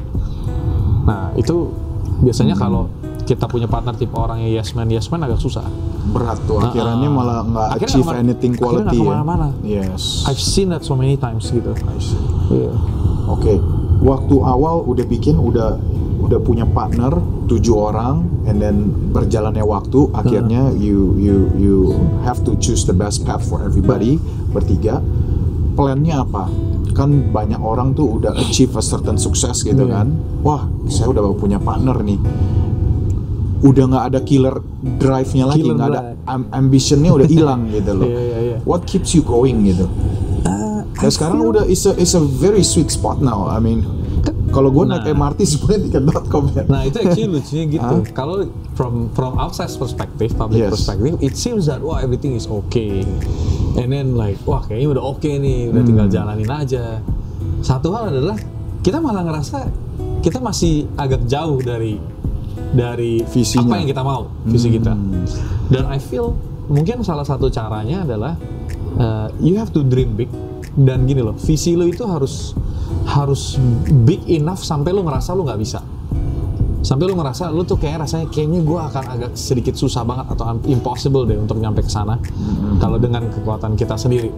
[1.08, 1.72] Nah itu
[2.20, 2.92] biasanya kalau
[3.28, 5.68] kita punya partner tipe orang yang yes man yes man agak susah
[6.08, 9.20] berat tuh akhirnya Ah, malah nggak achieve kemana- anything quality ya.
[9.62, 10.24] Yes.
[10.24, 12.16] I've seen that so many times gitu I see.
[12.48, 12.72] Iya.
[13.28, 13.60] Oke,
[14.00, 15.76] waktu awal udah bikin udah
[16.18, 17.12] udah punya partner
[17.46, 21.76] tujuh orang, and then berjalannya waktu akhirnya you you you
[22.24, 24.16] have to choose the best path for everybody
[24.50, 25.04] bertiga.
[25.76, 26.48] Plannya apa?
[26.92, 29.94] Kan banyak orang tuh udah achieve a certain success gitu Iya.
[29.94, 30.08] kan.
[30.42, 32.18] Wah, saya udah punya partner nih.
[33.58, 34.56] Udah nggak ada killer
[34.98, 38.06] drive-nya lagi, Killer nggak ada am- ambitionnya udah hilang gitu loh.
[38.06, 38.58] Iya, iya, iya.
[38.64, 39.90] What keeps you going gitu?
[40.44, 43.46] Uh, Dan sekarang udah it's a, it's a very sweet spot now.
[43.46, 43.82] I mean,
[44.48, 45.34] kalau gue naik Nah.
[45.34, 46.64] MRT sebenarnya tiket.com ya.
[46.66, 47.96] Nah itu actually lucunya gitu.
[47.98, 48.02] Hah?
[48.12, 48.36] Kalau
[48.74, 50.72] from from outside perspective, public Yes.
[50.72, 53.02] perspective, it seems that wah everything is okay.
[53.76, 56.16] And then like wah kayaknya udah oke nih, udah tinggal Hmm.
[56.16, 57.02] jalanin aja.
[57.60, 58.38] Satu hal adalah
[58.80, 59.66] kita malah ngerasa
[60.20, 61.98] kita masih agak jauh dari
[62.74, 63.68] dari Visinya.
[63.70, 64.94] apa yang kita mau, visi kita.
[64.94, 65.24] Hmm.
[65.72, 66.36] Dan I feel
[66.68, 68.34] mungkin salah satu caranya adalah
[69.00, 70.32] uh, you have to dream big.
[70.78, 72.54] Dan gini loh, visi lo itu harus
[73.10, 73.58] harus
[74.06, 75.82] big enough sampai lo ngerasa lo nggak bisa.
[76.86, 80.56] Sampai lu ngerasa lu tuh kayak rasanya kayaknya gue akan agak sedikit susah banget atau
[80.70, 82.16] impossible deh untuk nyampe ke sana.
[82.78, 84.30] Kalau dengan kekuatan kita sendiri.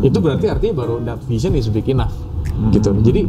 [0.00, 2.14] Itu berarti artinya baru that vision is big enough
[2.70, 3.26] gitu jadi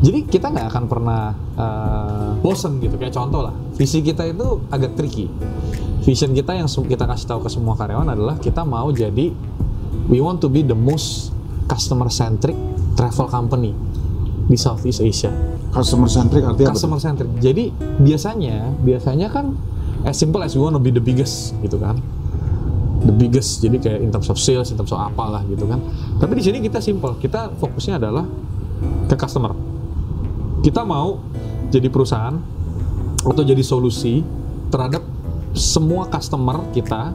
[0.00, 4.96] jadi kita nggak akan pernah uh, bosen gitu kayak contoh lah visi kita itu agak
[4.96, 5.28] tricky
[6.00, 9.28] vision kita yang kita kasih tahu ke semua karyawan adalah kita mau jadi
[10.08, 11.34] we want to be the most
[11.68, 12.56] customer centric
[12.96, 13.76] travel company
[14.48, 15.30] di Southeast Asia
[15.70, 16.76] Customer centric artinya apa?
[16.76, 17.30] customer centric.
[17.38, 17.70] Jadi
[18.02, 19.54] biasanya biasanya kan
[20.02, 22.02] as simple as you want to be the biggest gitu kan.
[23.06, 25.78] The biggest jadi kayak in terms of sales, in terms of apalah gitu kan.
[26.18, 28.26] Tapi di sini kita simple, kita fokusnya adalah
[29.10, 29.50] ke customer.
[30.62, 31.18] Kita mau
[31.68, 32.38] jadi perusahaan
[33.20, 34.22] atau jadi solusi
[34.70, 35.02] terhadap
[35.50, 37.10] semua customer kita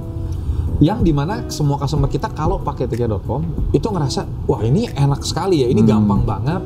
[0.77, 5.63] yang di mana semua customer kita kalau pakai tiket.com itu ngerasa wah ini enak sekali
[5.63, 6.59] ya ini gampang banget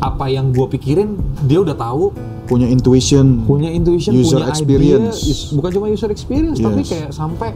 [0.00, 2.16] apa yang gue pikirin dia udah tahu
[2.48, 3.44] Punya intuition.
[3.44, 5.20] punya intuition User punya experience.
[5.20, 6.88] idea bukan cuma user experience tapi Yes.
[6.88, 7.50] kayak sampai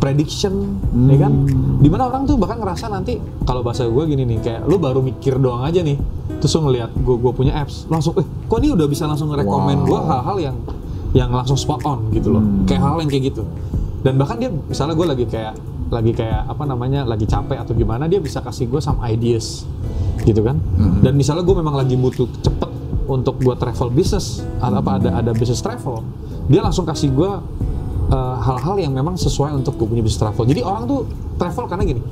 [0.00, 1.32] prediction ya kan?
[1.78, 4.98] Di mana orang tuh bahkan ngerasa nanti kalau bahasa gue gini nih kayak lu baru
[4.98, 6.00] mikir doang aja nih
[6.40, 9.84] terus lu ngeliat gue gue punya apps langsung eh kok ini udah bisa langsung ngerekomen
[9.84, 9.86] Wow.
[9.86, 10.56] gue hal-hal yang
[11.12, 12.42] yang langsung spot on gitu loh.
[12.64, 13.42] Kayak hal yang kayak gitu.
[14.00, 15.54] Dan bahkan dia misalnya gue lagi kayak
[15.90, 19.68] lagi kayak apa namanya lagi capek atau gimana dia bisa kasih gue some ideas
[20.22, 20.56] gitu kan?
[21.04, 22.70] Dan misalnya gue memang lagi butuh cepet
[23.04, 26.06] untuk buat travel business atau apa ada ada business travel
[26.46, 27.30] dia langsung kasih gue
[28.10, 30.44] uh, hal-hal yang memang sesuai untuk gue punya bisnis travel.
[30.44, 31.00] Jadi orang tuh
[31.40, 32.02] travel karena gini,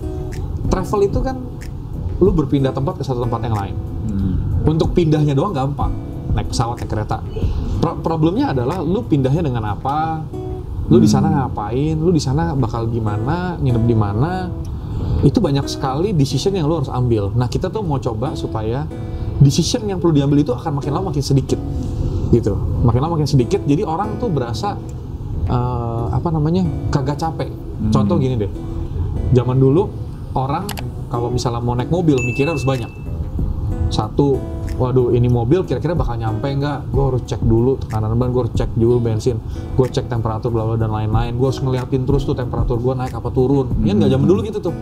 [0.72, 1.36] travel itu kan
[2.18, 3.76] lu berpindah tempat ke satu tempat yang lain.
[4.66, 5.92] Untuk pindahnya doang gampang,
[6.34, 7.22] naik pesawat, naik kereta.
[7.78, 10.24] Pro- problemnya adalah lu pindahnya dengan apa,
[10.90, 14.50] lu di sana ngapain, lu di sana bakal gimana, nginep di mana.
[15.22, 17.30] Itu banyak sekali decision yang lu harus ambil.
[17.34, 18.86] Nah kita tuh mau coba supaya
[19.38, 21.58] decision yang perlu diambil itu akan makin lama makin sedikit
[22.28, 24.76] gitu makin lama makin sedikit jadi orang tuh berasa
[25.48, 25.87] eh,
[26.18, 27.48] apa namanya kagak capek.
[27.94, 28.50] Contoh gini deh.
[29.32, 29.86] Zaman dulu
[30.34, 30.66] orang
[31.08, 32.90] kalau misalnya mau naik mobil mikirnya harus banyak.
[33.88, 34.36] Satu
[34.78, 36.92] waduh ini mobil kira-kira bakal nyampe nggak?
[36.92, 39.40] Gue harus cek dulu tekanan ban gue harus cek dulu bensin
[39.74, 41.38] gue cek temperatur bla bla dan lain-lain.
[41.38, 43.70] Gue harus ngeliatin terus tuh temperatur gue naik apa turun.
[43.80, 44.74] Ini nggak zaman dulu gitu tuh.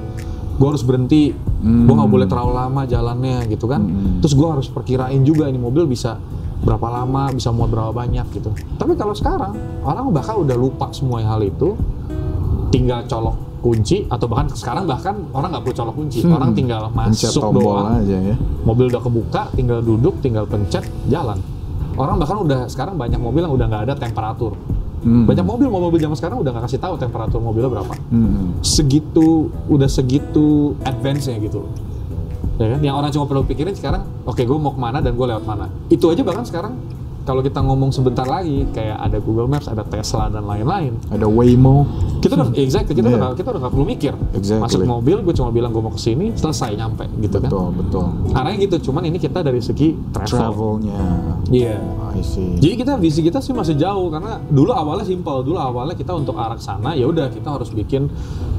[0.57, 1.37] Gue harus berhenti.
[1.63, 3.85] Gue nggak boleh terlalu lama jalannya gitu kan.
[4.25, 6.17] Terus gue harus perkirain juga ini mobil bisa
[6.65, 8.51] berapa lama bisa muat berapa banyak gitu.
[8.81, 9.53] Tapi kalau sekarang
[9.85, 11.77] orang bakal udah lupa semua hal itu
[12.73, 16.19] tinggal colok kunci atau bahkan sekarang bahkan orang nggak perlu colok kunci.
[16.25, 18.37] Orang tinggal Pencet masuk tombol doang aja ya.
[18.63, 21.39] mobil udah kebuka tinggal duduk tinggal pencet jalan.
[21.97, 24.55] Orang bahkan udah sekarang banyak mobil yang udah nggak ada temperatur.
[25.07, 25.23] Hmm.
[25.23, 27.95] banyak mobil mobil zaman sekarang udah nggak kasih tahu temperatur mobilnya berapa.
[28.11, 28.59] Hmm.
[28.59, 31.63] segitu udah segitu advance nya gitu
[32.57, 35.27] ya kan yang orang cuma perlu pikirin sekarang oke gue mau ke mana dan gue
[35.27, 36.75] lewat mana itu aja bahkan sekarang
[37.23, 41.83] kalau kita ngomong sebentar lagi kayak ada Google Maps ada Tesla dan lain-lain Ada Waymo.
[42.23, 43.19] kita udah exactly kita Yeah.
[43.19, 44.63] udah kita udah nggak perlu mikir Exactly.
[44.63, 48.07] masuk mobil gue cuma bilang gue mau ke sini selesai nyampe gitu kan Betul, betul.
[48.31, 50.39] arahnya gitu cuman ini kita dari segi travel
[50.79, 50.99] Travelnya.
[51.51, 51.77] iya
[52.15, 52.57] I see.
[52.57, 56.39] jadi kita visi kita sih masih jauh karena dulu awalnya simpel dulu awalnya kita untuk
[56.39, 58.07] arah ke sana ya udah kita harus bikin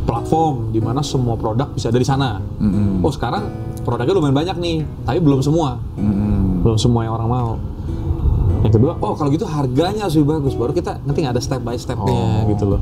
[0.04, 3.00] platform di mana semua produk bisa dari sana Mm-mm.
[3.00, 3.48] oh sekarang
[3.88, 6.60] produknya lumayan banyak nih tapi belum semua Mm-mm.
[6.62, 7.50] belum semua yang orang mau
[8.60, 11.62] yang kedua oh kalau gitu harganya harus lebih bagus baru kita nanti nggak ada step
[11.62, 12.44] by stepnya Oh.
[12.50, 12.82] gitu loh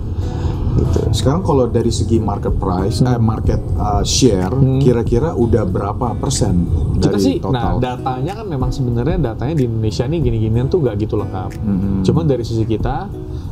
[0.76, 3.08] gitu Sekarang kalau dari segi market price, Hmm.
[3.08, 7.96] eh market uh, share, kira-kira udah berapa persen kita dari sih nah total?
[7.96, 12.04] datanya kan memang sebenarnya datanya di Indonesia nih gini-ginian tuh nggak gitu lengkap Mm-mm.
[12.04, 13.08] cuman dari sisi kita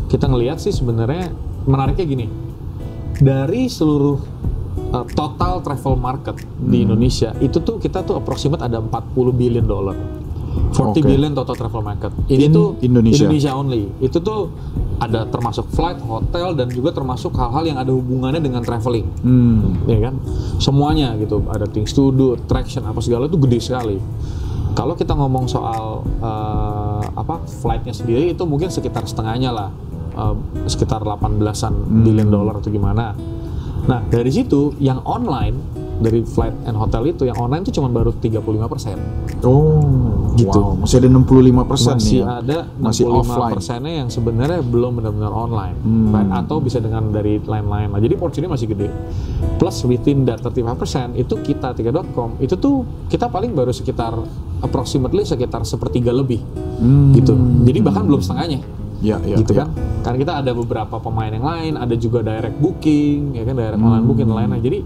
[0.10, 1.32] kita ngelihat sih sebenarnya
[1.64, 2.26] menariknya gini
[3.16, 4.20] dari seluruh
[4.94, 6.94] uh, total travel market di Hmm.
[6.94, 9.98] Indonesia itu tuh kita tuh approximate ada 40 billion dollar.
[10.74, 11.02] 40 Oke.
[11.02, 12.14] billion total travel market.
[12.30, 13.54] Ini In tuh Indonesia.
[13.54, 13.90] only.
[13.98, 14.54] Itu tuh
[15.02, 19.06] ada termasuk flight hotel dan juga termasuk hal-hal yang ada hubungannya dengan traveling.
[19.22, 19.82] Hmm.
[19.86, 20.16] ya kan?
[20.58, 21.42] Semuanya gitu.
[21.50, 23.98] Ada things to do attraction apa segala itu gede sekali.
[24.74, 29.70] Kalau kita ngomong soal eh, apa flightnya sendiri itu mungkin sekitar setengahnya lah.
[30.14, 33.18] Eh, sekitar 18an billion dollar atau gimana
[33.84, 35.60] nah dari situ yang online
[35.96, 38.98] dari flight and hotel itu yang online itu cuma baru 35 persen
[39.42, 40.50] Oh, Gitu.
[40.50, 40.74] wow.
[40.76, 42.42] Masih ada 65 persen masih ya.
[42.42, 43.54] ada Masih 65 offline.
[43.54, 46.10] persennya yang sebenarnya belum benar-benar online Hmm.
[46.10, 46.32] right?
[46.34, 48.90] atau bisa dengan dari lain-lain lah jadi porsinya masih gede
[49.56, 54.16] plus within that 35% itu kita tiga.com itu tuh kita paling baru sekitar
[54.60, 56.42] approximately sekitar sepertiga lebih
[56.74, 57.14] Hmm.
[57.14, 58.60] gitu jadi bahkan belum setengahnya
[59.04, 59.68] Ya, ya, gitu ya.
[59.68, 59.76] kan?
[60.00, 63.56] Karena kita ada beberapa pemain yang lain ada juga direct booking ya kan?
[63.60, 64.64] Direct online booking dan lain-lain.
[64.64, 64.80] Jadi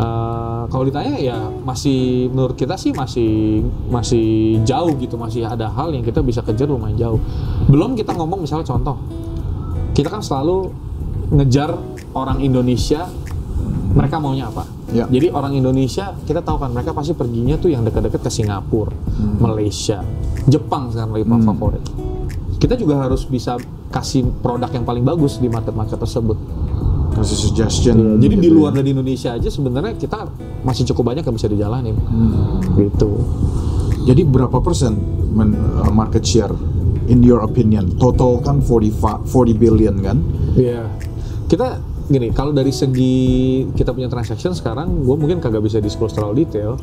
[0.00, 1.36] Eh, kalau ditanya ya
[1.66, 3.60] masih menurut kita sih masih
[3.92, 5.20] masih jauh gitu.
[5.20, 7.20] Masih ada hal yang kita bisa kejar lumayan jauh.
[7.68, 8.96] Belum kita ngomong misalnya contoh
[9.92, 10.72] kita kan selalu
[11.34, 11.74] ngejar
[12.16, 13.10] orang Indonesia
[13.90, 14.64] mereka maunya apa?
[14.90, 15.06] Ya.
[15.06, 18.90] jadi orang Indonesia kita tahu kan mereka pasti perginya tuh yang dekat-dekat ke Singapura
[19.38, 20.02] Malaysia
[20.50, 22.09] Jepang sekarang lagi favorit
[22.60, 23.56] kita juga harus bisa
[23.88, 26.38] kasih produk yang paling bagus di market-market tersebut
[27.10, 28.22] Kasih suggestion.
[28.22, 28.80] Jadi di gitu luar ya.
[28.80, 30.30] dari Indonesia aja sebenarnya kita
[30.62, 31.98] masih cukup banyak yang bisa dijalanin.
[32.78, 33.10] Gitu.
[34.06, 34.94] Jadi berapa persen
[35.34, 36.54] men- uh, market share
[37.10, 37.90] in your opinion?
[37.98, 40.22] Total kan 40 fa- 40 billion kan?
[40.54, 40.86] Iya.
[41.50, 46.46] Kita gini, kalau dari segi kita punya transaction sekarang, gue mungkin kagak bisa disclose terlalu
[46.46, 46.78] detail.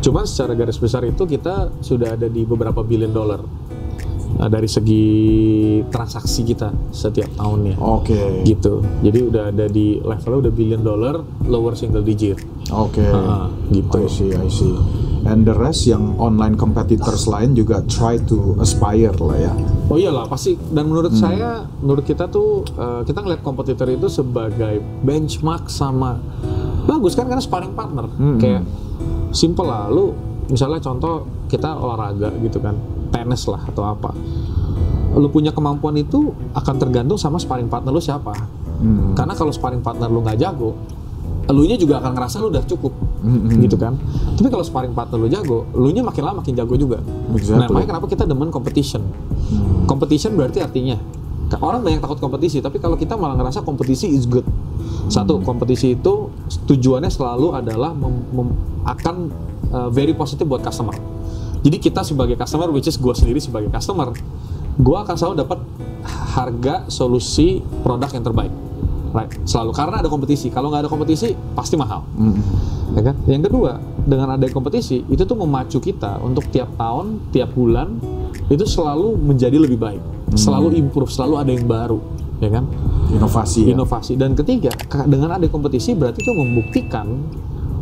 [0.00, 3.40] Cuman secara garis besar itu kita sudah ada di beberapa billion dollar
[4.36, 5.04] Nah, dari segi
[5.88, 7.80] transaksi kita setiap tahunnya.
[7.80, 8.44] Oke.
[8.44, 8.84] Gitu.
[9.00, 11.14] Jadi udah ada di levelnya udah billion dollar,
[11.48, 12.40] lower single digit.
[12.68, 13.00] Oke.
[13.00, 13.96] Ah, gitu.
[13.96, 14.76] I see, I see.
[15.26, 19.52] And the rest yang online competitors lain juga try to aspire lah ya.
[19.86, 24.82] Oh iyalah pasti dan menurut saya menurut kita tuh eh, kita ngeliat kompetitor itu sebagai
[25.02, 26.18] benchmark sama
[26.86, 28.06] bagus kan karena sparring partner
[28.38, 28.62] kayak
[29.34, 30.14] simple lah lu
[30.50, 32.74] misalnya contoh kita olahraga gitu kan
[33.22, 34.10] tenis lah atau apa.
[35.16, 38.36] Lu punya kemampuan itu akan tergantung sama sparring partner lu siapa.
[39.16, 40.76] Karena kalau sparring partner lu nggak jago
[41.46, 42.92] elunya juga akan ngerasa lu udah cukup
[43.62, 43.94] gitu kan.
[44.34, 46.98] Tapi kalau sparring partner lu jago elunya makin lama makin jago juga.
[47.34, 47.62] Exactly.
[47.62, 49.02] nah makanya kenapa kita demen competition?
[49.86, 50.98] Competition berarti artinya
[51.62, 54.44] orang banyak takut kompetisi tapi kalau kita malah ngerasa kompetisi is good.
[55.06, 56.34] Satu kompetisi itu
[56.66, 59.30] tujuannya selalu adalah mem- mem- akan
[59.70, 60.98] uh, very positif buat customer
[61.66, 64.14] jadi kita sebagai customer which is gue sendiri sebagai customer
[64.76, 65.58] gue akan selalu dapat
[66.06, 68.52] harga solusi produk yang terbaik.
[69.16, 69.32] Right?
[69.48, 69.72] Selalu.
[69.72, 70.52] Karena ada kompetisi.
[70.52, 72.04] Kalau nggak ada kompetisi pasti mahal.
[72.92, 73.16] Ya kan?
[73.24, 77.96] Yang kedua, dengan ada kompetisi itu tuh memacu kita untuk tiap tahun, tiap bulan
[78.52, 80.02] itu selalu menjadi lebih baik,
[80.36, 81.98] selalu improve, selalu ada yang baru,
[82.38, 82.68] ya kan?
[83.10, 83.74] Inovasi ya.
[83.74, 84.12] Inovasi.
[84.14, 84.70] Dan ketiga,
[85.08, 87.26] dengan ada kompetisi berarti itu membuktikan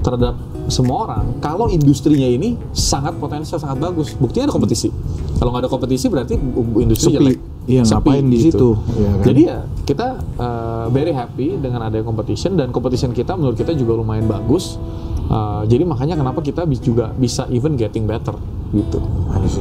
[0.01, 4.16] terhadap semua orang kalau industrinya ini sangat potensial, sangat bagus.
[4.16, 4.88] Buktinya ada kompetisi.
[5.37, 6.35] Kalau nggak ada kompetisi berarti
[6.81, 7.18] industri Sepi.
[7.20, 7.38] jelek.
[7.64, 9.24] Iya, ngapain di situ, ya kan?
[9.24, 13.96] Jadi ya kita uh, very happy dengan adanya competition dan competition kita menurut kita juga
[13.96, 14.77] lumayan bagus.
[15.25, 18.37] Uh, jadi makanya kenapa kita bis- juga bisa even getting better
[18.75, 18.99] gitu.
[19.45, 19.61] See.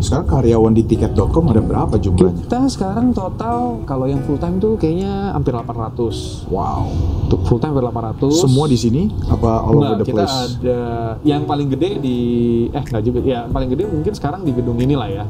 [0.00, 2.48] Sekarang karyawan di tiket.com ada berapa jumlahnya?
[2.48, 6.48] Kita sekarang total kalau yang full time tuh kayaknya hampir 800.
[6.48, 6.88] Wow.
[7.28, 8.48] Untuk full time hampir 800.
[8.48, 10.56] Semua di sini apa all over the kita place?
[10.56, 10.80] ada
[11.20, 12.18] yang paling gede di
[12.72, 15.24] eh nggak juga ya paling gede mungkin sekarang di gedung inilah ya.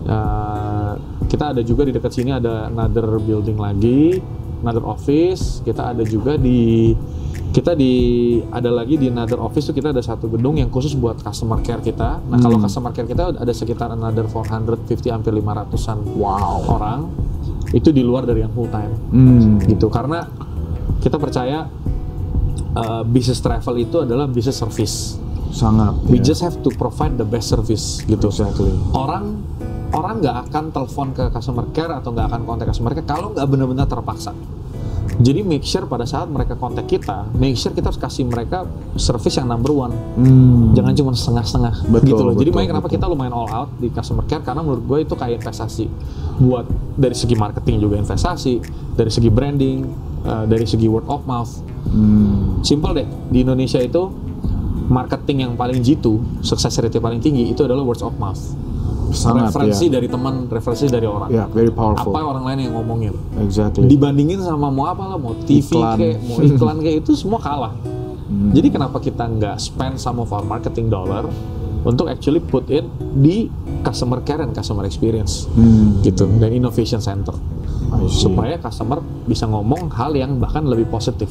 [0.00, 0.92] Eh,
[1.28, 4.16] kita ada juga di dekat sini ada another building lagi,
[4.64, 5.60] another office.
[5.60, 6.96] Kita ada juga di
[7.60, 7.92] kita di
[8.48, 11.84] ada lagi di another office tuh kita ada satu gedung yang khusus buat customer care
[11.84, 12.24] kita.
[12.24, 16.64] Nah, kalau customer care kita ada sekitar another 450 hampir 500-an Wow.
[16.72, 17.00] orang.
[17.76, 19.60] Itu di luar dari yang full time Hmm.
[19.68, 20.24] gitu karena
[21.04, 21.68] kita percaya
[22.74, 25.20] uh, business travel itu adalah business service.
[25.52, 26.00] Sangat.
[26.08, 26.32] We ya.
[26.32, 28.32] just have to provide the best service gitu.
[28.32, 28.72] Exactly.
[28.96, 29.44] Orang
[29.92, 33.44] orang nggak akan telepon ke customer care atau nggak akan kontak customer care kalau nggak
[33.44, 34.32] benar-benar terpaksa.
[35.20, 38.64] Jadi make sure pada saat mereka kontak kita, make sure kita harus kasih mereka
[38.96, 39.92] service yang number one.
[40.16, 40.72] Hmm.
[40.72, 41.74] Jangan cuma setengah-setengah
[42.08, 42.34] gitu loh.
[42.40, 42.96] Jadi makanya kenapa betul.
[42.96, 45.92] kita lumayan all out di customer care karena menurut gue itu kayak investasi
[46.40, 46.64] buat
[46.96, 48.64] dari segi marketing juga investasi,
[48.96, 49.78] dari segi branding,
[50.24, 51.52] uh, dari segi word of mouth.
[51.92, 52.64] Hmm.
[52.64, 53.08] Simple deh.
[53.28, 54.08] Di Indonesia itu
[54.88, 58.40] marketing yang paling jitu, sukses rate yang paling tinggi itu adalah word of mouth.
[59.10, 59.98] Sangat referensi ya.
[59.98, 61.28] dari teman, referensi dari orang.
[61.28, 62.10] Ya, very powerful.
[62.10, 63.12] Apa orang lain yang ngomongin.
[63.38, 63.84] Exactly.
[63.84, 65.96] Dibandingin sama mau apa lah, mau TV Iklan.
[65.98, 67.74] kayak, mau iklan kayak itu semua kalah.
[68.30, 68.50] Hmm.
[68.50, 71.26] Jadi kenapa kita nggak spend some of our marketing dollar
[71.80, 73.48] untuk actually put it di
[73.80, 75.98] customer care and customer experience Hmm.
[76.00, 77.32] gitu dan innovation center
[78.06, 81.26] supaya customer bisa ngomong hal yang bahkan lebih positif.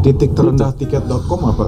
[0.00, 1.66] titik terendah tiket.com apa?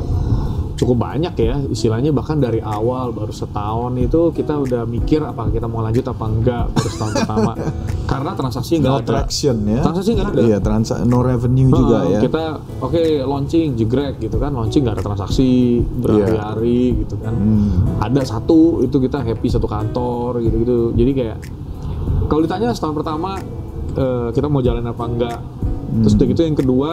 [0.77, 5.65] Cukup banyak ya istilahnya bahkan dari awal baru setahun itu kita udah mikir apa kita
[5.65, 7.53] mau lanjut apa enggak baru setahun pertama.
[8.07, 9.09] Karena transaksi nggak No ada.
[9.09, 9.81] traction ya.
[9.81, 10.41] transaksi nggak ada.
[10.43, 12.21] Iya, transa no revenue juga Heeh, ya.
[12.23, 12.45] kita
[12.79, 17.33] oke launching jegrek gitu kan launching nggak ada transaksi berhari-hari gitu kan.
[17.33, 17.97] Hmm.
[17.99, 21.37] ada satu itu kita happy satu kantor gitu gitu jadi kayak
[22.29, 23.41] kalau ditanya setahun pertama
[23.93, 25.39] eh, kita mau jalan apa enggak
[25.97, 26.91] terus udah gitu yang kedua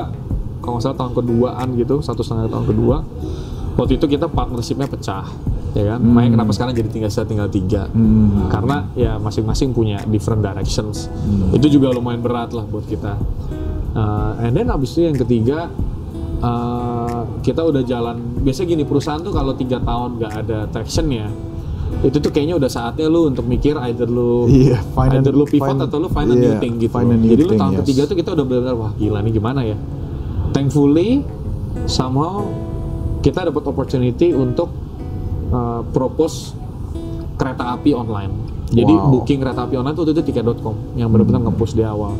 [0.59, 2.97] kalau nggak salah tahun keduaan gitu satu setengah tahun kedua
[3.73, 5.25] waktu itu kita partnershipnya pecah
[5.73, 8.45] ya kan makanya kenapa sekarang jadi tinggal saya tinggal tiga Hmm.
[8.47, 11.09] karena ya masing-masing punya different directions
[11.51, 13.15] itu juga lumayan berat lah buat kita
[13.93, 15.69] Uh, and then abis itu yang ketiga
[16.41, 18.17] eh, kita udah jalan.
[18.41, 21.29] Biasanya gini perusahaan tuh kalau tiga tahun nggak ada traction ya,
[22.01, 25.45] itu tuh kayaknya udah saatnya lu untuk mikir either lu Iya, find a- either lu
[25.45, 26.89] pivot find- atau lu find a new iya, thing gitu.
[26.89, 27.79] find a new Jadi lu thing, tahun yes.
[27.85, 29.77] ketiga tuh kita udah benar-benar wah gila nih gimana ya.
[30.51, 31.09] Thankfully
[31.85, 32.49] somehow
[33.23, 34.67] kita dapat opportunity untuk
[35.49, 36.51] uh, propose
[37.33, 38.51] kereta api online.
[38.67, 39.09] Jadi Wow.
[39.15, 42.13] booking kereta api online tuh waktu itu tiket.com yang benar-benar nge-push di awal.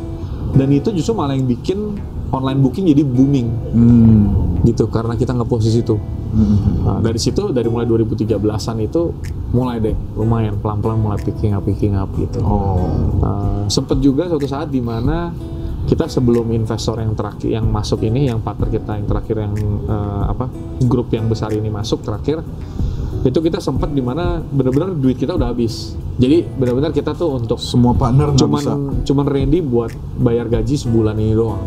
[0.54, 1.98] Dan itu justru malah yang bikin
[2.30, 4.22] online booking jadi booming Hmm.
[4.62, 5.94] gitu karena kita nge-post di situ.
[6.34, 6.58] Hmm.
[6.82, 9.14] Nah, dari situ dari mulai 2013-an itu
[9.50, 12.42] mulai deh lumayan pelan-pelan mulai picking up picking up gitu.
[12.42, 12.90] Oh.
[13.18, 15.30] Uh, sempet juga suatu saat di mana
[15.94, 19.54] kita sebelum investor yang terakhir yang masuk ini yang partner kita yang terakhir yang
[19.86, 20.50] uh, apa
[20.90, 22.42] grup yang besar ini masuk terakhir
[23.22, 27.62] itu kita sempet di mana benar-benar duit kita udah habis jadi benar-benar kita tuh untuk
[27.62, 28.74] Semua partner cuman bisa.
[29.06, 31.62] cuman Randy buat bayar gaji sebulan ini doang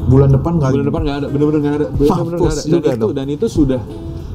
[0.00, 0.70] Bulan depan nggak.
[0.76, 3.80] bulan depan nggak ada benar-benar nggak ada benar-benar nggak ada dan itu dan itu sudah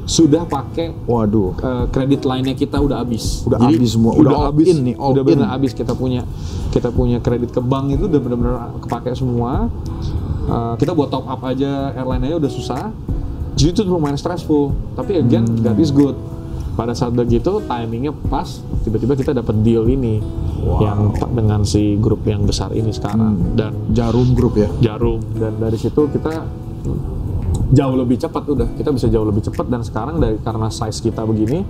[0.06, 1.58] sudah pakai Waduh.
[1.58, 3.42] uh, kredit lainnya kita udah habis.
[3.42, 6.22] Udah habis semua, udah all habis, in nih, all udah benar habis kita punya
[6.70, 9.66] kita punya kredit ke bank itu udah benar-benar kepake semua.
[10.46, 12.94] Uh, kita buat top up aja airline aja udah susah.
[13.52, 14.70] Jadi itu lumayan stressful.
[14.94, 15.64] Tapi again, Hmm.
[15.64, 16.14] that is good.
[16.72, 18.46] Pada saat begitu timingnya pas,
[18.82, 20.20] tiba-tiba kita dapat deal ini
[20.56, 20.78] Wow.
[20.78, 20.98] yang
[21.30, 23.54] dengan si grup yang besar ini sekarang Hmm.
[23.54, 24.68] dan Jarum Group ya.
[24.84, 26.42] jarum dan dari situ kita
[27.72, 31.26] jauh lebih cepat udah kita bisa jauh lebih cepat dan sekarang dari karena size kita
[31.26, 31.66] begini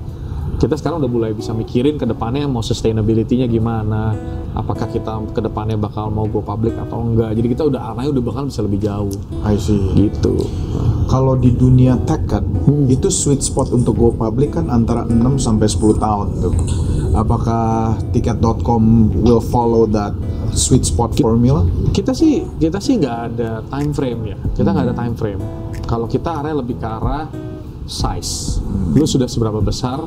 [0.57, 4.17] kita sekarang udah mulai bisa mikirin ke depannya mau sustainability-nya gimana
[4.57, 8.25] apakah kita ke depannya bakal mau go public atau enggak jadi kita udah arahnya udah
[8.25, 9.13] bakal bisa lebih jauh
[9.45, 9.81] I see.
[9.97, 10.37] gitu
[11.07, 12.91] Kalau di dunia tech kan, Hmm.
[12.91, 16.55] itu sweet spot untuk go public kan antara 6 sampai 10 tahun tuh.
[17.15, 20.11] Apakah tiket.com will follow that
[20.51, 21.63] sweet spot formula?
[21.95, 25.41] kita sih kita sih nggak ada time frame ya kita nggak ada time frame
[25.87, 27.31] kalau kita arahnya lebih ke arah
[27.87, 28.59] size.
[28.93, 30.03] Lu sudah seberapa besar?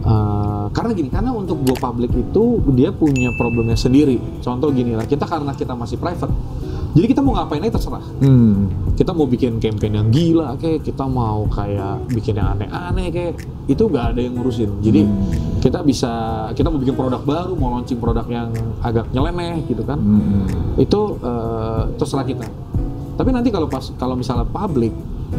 [0.00, 4.16] Uh, karena gini karena untuk go public itu dia punya problemnya sendiri.
[4.40, 6.32] Contoh gini lah kita karena kita masih private
[6.90, 8.02] jadi kita mau ngapain aja terserah.
[8.18, 8.66] Hmm.
[8.98, 13.32] kita mau bikin campaign yang gila kayak kita mau kayak bikin yang aneh-aneh kayak
[13.64, 14.70] itu nggak ada yang ngurusin.
[14.84, 15.08] Jadi
[15.64, 16.12] kita bisa
[16.52, 18.52] kita mau bikin produk baru mau launching produk yang
[18.84, 19.96] agak nyeleneh gitu kan.
[19.96, 20.44] Hmm.
[20.76, 22.44] itu eh, terserah kita.
[23.16, 24.92] Tapi nanti kalau pas kalau misalnya public,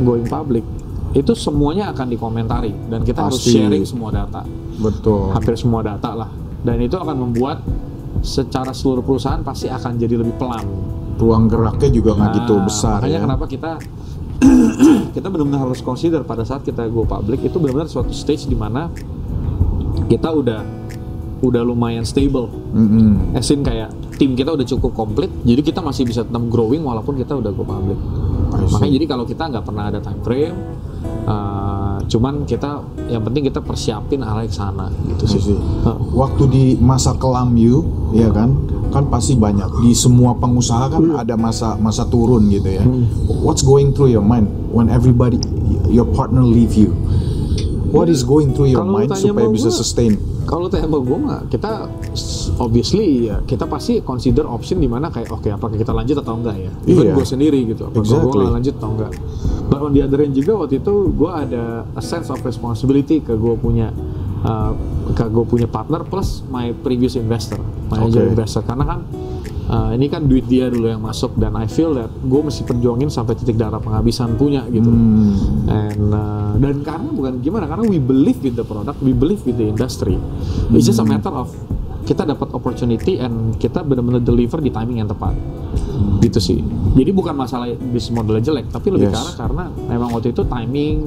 [0.03, 0.63] going public,
[1.11, 3.57] itu semuanya akan dikomentari dan kita harus Pasti.
[3.57, 4.47] sharing semua data,
[4.79, 5.35] Betul.
[5.35, 6.29] hampir semua data lah.
[6.61, 7.59] Dan itu akan membuat
[8.21, 10.65] secara seluruh perusahaan pasti akan jadi lebih pelan.
[11.17, 13.21] Ruang geraknya juga nggak gitu Nah, besar Makanya ya.
[13.25, 13.71] kenapa kita
[15.17, 18.89] kita benar-benar harus consider pada saat kita go public itu benar-benar suatu stage di mana
[20.09, 20.80] kita udah
[21.41, 22.49] udah lumayan stable.
[23.33, 27.33] Esin kayak tim kita udah cukup komplit, jadi kita masih bisa tetap growing walaupun kita
[27.33, 27.97] udah go public.
[28.51, 30.55] Makanya jadi kalau kita nggak pernah ada time frame,
[31.25, 35.57] uh, cuman kita yang penting kita persiapin arah ke sana gitu sih.
[35.57, 35.97] Heeh.
[36.13, 38.53] Waktu di masa kelam you, ya kan,
[38.93, 42.83] kan pasti banyak di semua pengusaha kan ada masa masa turun gitu ya.
[43.41, 45.41] What's going through your mind when everybody
[45.89, 46.93] your partner leave you?
[47.91, 50.13] What is going through your Kalau mind supaya bisa gua, sustain?
[50.41, 51.85] Kalau tanya sama gue mah kita
[52.57, 56.57] obviously ya kita pasti consider option di mana kayak oke apakah kita lanjut atau enggak
[56.57, 56.71] ya.
[56.85, 57.13] Even Iya.
[57.15, 57.87] gue sendiri gitu.
[57.87, 58.41] Apakah gue Exactly.
[58.41, 59.11] nggak lanjut atau enggak.
[59.69, 63.31] But on the other end juga waktu itu gue ada a sense of responsibility ke
[63.31, 63.93] gue punya
[64.41, 64.73] uh,
[65.13, 68.33] ke gue punya partner plus my previous investor, my angel Oke.
[68.33, 68.99] investor karena kan
[69.69, 73.11] uh, ini kan duit dia dulu yang masuk dan I feel that gue mesti perjuangin
[73.11, 74.89] sampai titik darah penghabisan punya gitu.
[74.89, 75.69] Hmm.
[75.69, 79.59] And uh, dan karena bukan gimana karena we believe with the product, we believe with
[79.59, 80.17] the industry.
[80.73, 81.51] It's just a matter of
[82.01, 85.37] kita dapat opportunity and kita benar-benar deliver di timing yang tepat.
[86.21, 86.59] Gitu sih.
[86.97, 89.17] Jadi bukan masalah bisnis modelnya jelek, tapi lebih Yes.
[89.21, 90.97] arah karena memang waktu itu timing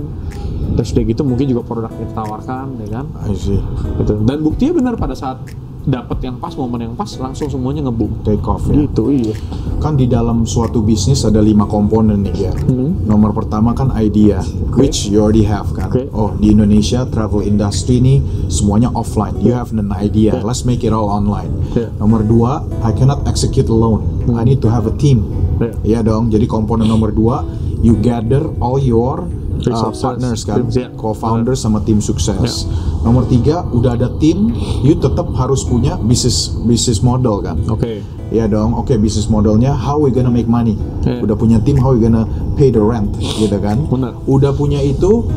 [0.74, 3.06] terus udah gitu mungkin juga produk yang kita tawarkan ya kan.
[3.26, 3.60] I see.
[4.00, 4.14] Gitu.
[4.26, 5.38] Dan buktinya benar pada saat
[5.84, 8.24] dapat yang pas momen yang pas langsung semuanya ngebum.
[8.24, 8.88] Take off ya.
[8.88, 9.36] Gitu iya.
[9.84, 12.52] Kan di dalam suatu bisnis ada lima komponen nih ya.
[12.56, 13.04] Hmm.
[13.04, 14.40] Nomor pertama kan idea,
[14.74, 15.92] which you already have kan.
[15.92, 16.08] Oke.
[16.16, 18.18] Oh di Indonesia travel industry nih
[18.48, 19.36] semuanya offline.
[19.44, 20.46] You have an idea, Yeah.
[20.46, 21.52] let's make it all online.
[21.76, 21.92] Yeah.
[22.00, 24.24] Nomor dua, I cannot execute alone.
[24.24, 24.40] Hmm.
[24.40, 25.20] I need to have a team.
[25.60, 25.74] Yeah.
[25.84, 26.32] Iya dong.
[26.32, 27.44] Jadi komponen nomor dua,
[27.84, 29.28] you gather all your
[29.68, 30.88] uh, partners kan, yeah.
[30.96, 32.64] co-founders sama tim sukses.
[32.64, 33.04] Yeah.
[33.04, 37.60] Nomor tiga, udah ada tim, you tetap harus punya bisnis bisnis model kan.
[37.68, 38.00] Oke.
[38.32, 40.80] Ya dong, oke bisnis modelnya how we gonna make money.
[41.04, 41.20] Yeah.
[41.20, 42.24] Udah punya tim how we gonna
[42.56, 43.84] pay the rent, gitu kan?
[43.84, 44.16] Benar.
[44.24, 45.28] Udah punya itu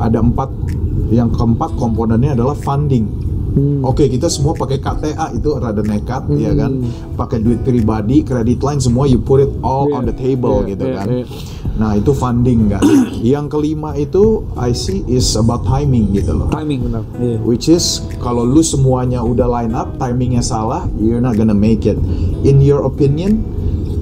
[0.00, 0.48] ada empat,
[1.12, 3.19] yang keempat komponennya adalah funding.
[3.50, 3.82] Hmm.
[3.82, 6.86] Oke, kita semua pakai KTA itu rada nekat, ya kan?
[7.18, 10.70] Pakai duit pribadi, kredit line semua you put it all Iya, on the table iya,
[10.74, 11.06] gitu iya, kan.
[11.10, 11.24] iya.
[11.80, 12.82] Nah, itu funding kan.
[13.24, 16.48] Yang kelima itu I see is about timing gitu loh.
[16.52, 17.02] Timing benar.
[17.18, 17.38] Iya.
[17.42, 21.98] Which is kalau lu semuanya udah line up, timingnya salah, you're not gonna make it.
[22.46, 23.42] In your opinion,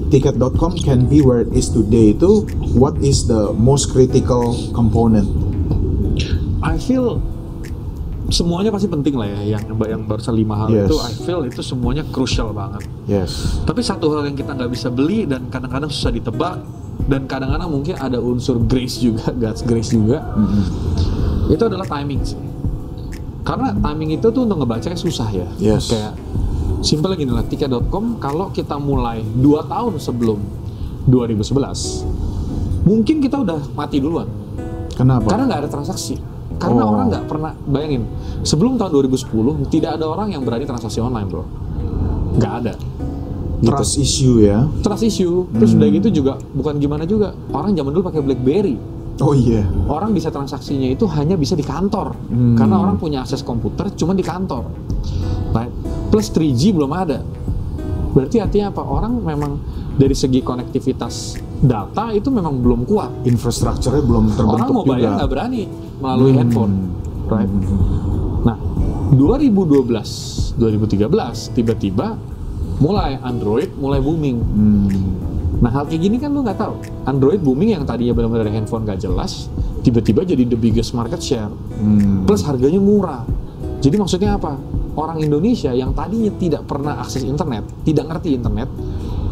[0.09, 2.45] ticket.com can be where it is today itu
[2.77, 5.25] what is the most critical component?
[6.59, 7.23] I feel
[8.29, 10.85] semuanya pasti penting lah ya yang yang barusan lima hal Yes.
[10.85, 13.61] itu I feel itu semuanya crucial banget Yes.
[13.63, 16.61] tapi satu hal yang kita nggak bisa beli dan kadang-kadang susah ditebak
[17.05, 20.21] dan kadang-kadang mungkin ada unsur grace juga God's grace juga
[21.47, 22.37] itu adalah timing sih
[23.41, 25.89] karena timing itu tuh untuk ngebacanya susah ya Yes.
[25.89, 26.13] kayak
[26.79, 30.37] simpel gini lah tiket.com kalau kita mulai 2 tahun sebelum
[31.07, 34.29] 2011 mungkin kita udah mati duluan
[34.93, 35.25] Kenapa?
[35.27, 36.15] karena nggak ada transaksi
[36.59, 36.91] karena Oh.
[36.91, 38.03] orang nggak pernah bayangin
[38.43, 41.43] sebelum tahun 2010 tidak ada orang yang berani transaksi online bro
[42.35, 42.73] nggak ada
[43.59, 43.71] gitu.
[43.71, 44.67] Trust issue ya.
[44.79, 48.75] trust issue terus udah gitu juga bukan gimana juga orang zaman dulu pakai BlackBerry
[49.19, 49.67] Oh iya.
[49.87, 52.15] orang bisa transaksinya itu hanya bisa di kantor
[52.55, 54.63] karena orang punya akses komputer cuma di kantor
[55.51, 55.71] right?
[56.07, 57.19] plus 3G belum ada
[58.09, 59.59] berarti artinya apa orang memang
[59.95, 65.17] dari segi konektivitas data itu memang belum kuat Infrastrukturnya belum terbentuk orang mau bayar juga.
[65.17, 65.61] nggak berani
[65.99, 66.39] melalui Hmm.
[66.39, 66.73] handphone
[67.27, 67.51] right
[68.41, 68.57] nah
[69.11, 71.11] 2012 2013
[71.51, 72.15] tiba-tiba
[72.79, 74.87] mulai Android mulai booming Hmm.
[75.59, 78.99] nah hal kayak gini kan lu nggak tahu Android booming yang tadinya benar-benar handphone gak
[78.99, 82.23] jelas tiba-tiba jadi the biggest market share Hmm.
[82.23, 83.27] plus harganya murah
[83.79, 84.55] jadi maksudnya apa
[84.95, 88.67] orang Indonesia yang tadinya tidak pernah akses internet tidak ngerti internet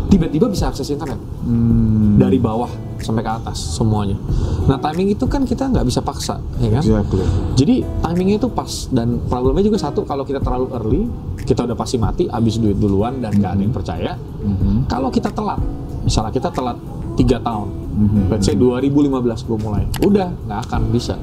[0.08, 2.20] tiba-tiba bisa akses internet Hmm.
[2.20, 2.68] dari bawah
[2.99, 4.20] sampai ke atas semuanya.
[4.68, 6.84] Nah timing itu kan kita nggak bisa paksa, ya kan?
[6.84, 7.24] Exactly.
[7.55, 11.01] Jadi timingnya itu pas dan problemnya juga satu kalau kita terlalu early
[11.39, 14.12] kita udah pasti mati, habis duit duluan dan nggak ada yang percaya.
[14.43, 14.91] Mhm.
[14.91, 15.62] Kalau kita telat,
[16.03, 16.76] misalnya kita telat
[17.16, 18.22] tiga tahun, Mhm.
[18.28, 21.16] let's say 2015 gue mulai, udah nggak akan bisa.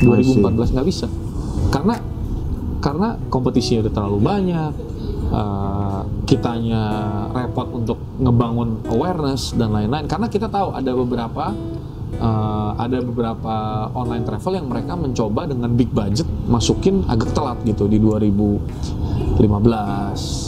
[0.00, 1.06] 2014 nggak bisa,
[1.68, 2.00] karena
[2.78, 4.72] karena kompetisinya udah terlalu banyak,
[5.28, 6.82] eh, kitanya
[7.34, 10.06] repot untuk ngebangun awareness dan lain-lain.
[10.08, 11.52] Karena kita tahu ada beberapa
[12.16, 13.54] eh, ada beberapa
[13.92, 19.40] online travel yang mereka mencoba dengan big budget masukin agak telat gitu di 2015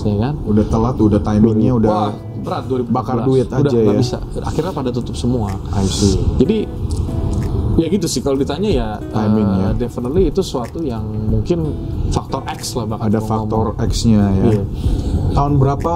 [0.07, 3.93] ya kan Udah telat, udah timingnya udah Wah, berat 2014 bakar duit udah aja ya.
[3.99, 4.17] bisa
[4.47, 6.15] akhirnya pada tutup semua I see.
[6.39, 6.71] jadi
[7.79, 11.75] ya gitu sih kalau ditanya ya Timing uh, definitely itu suatu yang mungkin
[12.11, 13.65] faktor X lah bakal Ada faktor.
[13.79, 14.45] X-nya ya.
[14.51, 14.65] Iya.
[15.37, 15.95] Tahun berapa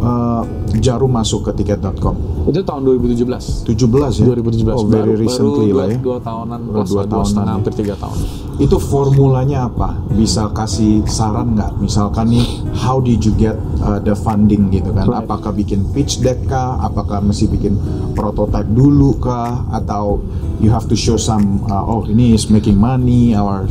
[0.00, 0.42] eh,
[0.78, 2.16] Jarum masuk ke tiket.com?
[2.48, 4.24] itu tahun 2017 17 ya?
[4.32, 5.98] 2017 Oh, very baru, recently baru lah ya.
[6.00, 7.56] dua tahunan Baru dua tahunan setengah ya.
[7.60, 8.18] hampir tiga tahun
[8.58, 9.94] Itu formulanya apa?
[10.10, 11.78] Bisa kasih saran nggak?
[11.78, 12.42] Misalkan nih,
[12.74, 15.06] how did you get uh, the funding gitu kan?
[15.06, 15.22] Right.
[15.22, 16.74] Apakah bikin pitch deck kah?
[16.82, 17.78] Apakah mesti bikin
[18.12, 19.62] prototype dulu kah?
[19.70, 20.26] Atau
[20.58, 23.70] you have to show some, uh, oh ini is making money, or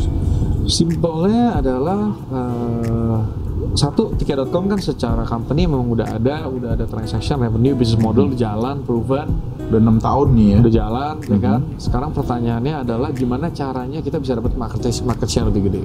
[0.64, 3.20] simpelnya adalah uh,
[3.74, 8.86] satu tiket.com kan secara company memang udah ada udah ada transaction revenue business model jalan
[8.86, 9.58] proven.
[9.68, 10.58] Udah enam tahun nih ya?
[10.64, 11.60] udah jalan ya kan?
[11.76, 15.84] Sekarang pertanyaannya adalah gimana caranya kita bisa dapat market market share lebih gede?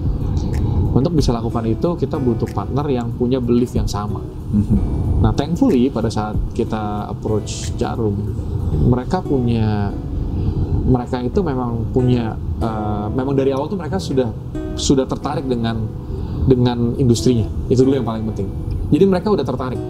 [0.93, 4.23] Untuk bisa lakukan itu kita butuh partner yang punya belief yang sama.
[4.53, 4.79] Mhm.
[5.25, 8.13] nah thankfully pada saat kita approach Jarum
[8.91, 9.89] mereka punya
[10.83, 14.29] mereka itu memang punya eh, memang dari awal tuh mereka sudah
[14.77, 15.89] sudah tertarik dengan
[16.47, 18.49] dengan industrinya itu dulu yang paling penting
[18.93, 19.81] jadi mereka udah tertarik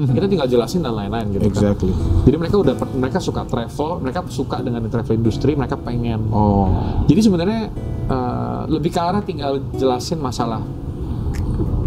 [0.16, 1.92] kita tinggal jelasin dan lain-lain gitu kan Exactly.
[2.24, 6.30] jadi mereka udah mereka suka travel, mereka suka dengan travel industri, mereka pengen.
[6.32, 6.72] Oh,
[7.04, 7.68] Jadi sebenarnya
[8.08, 10.62] eh, lebih ke arah tinggal jelasin masalah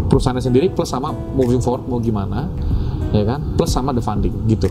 [0.06, 2.46] perusahaannya sendiri plus sama moving forward mau gimana,
[3.10, 3.40] ya kan?
[3.58, 4.70] Plus sama the funding gitu.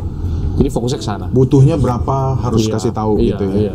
[0.54, 1.26] Jadi fokusnya ke sana.
[1.28, 3.56] butuhnya berapa harus Iya, kasih tahu iya, gitu ya?
[3.56, 3.74] Iya,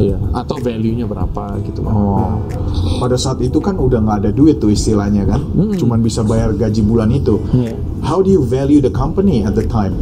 [0.00, 0.16] iya.
[0.32, 1.92] Atau value-nya berapa gitu kan.
[1.92, 2.40] Oh,
[2.98, 5.44] pada saat itu kan udah nggak ada duit tuh istilahnya kan,
[5.76, 7.36] cuman bisa bayar gaji bulan itu.
[7.50, 7.76] Iya.
[8.00, 9.92] How do you value the company at the time?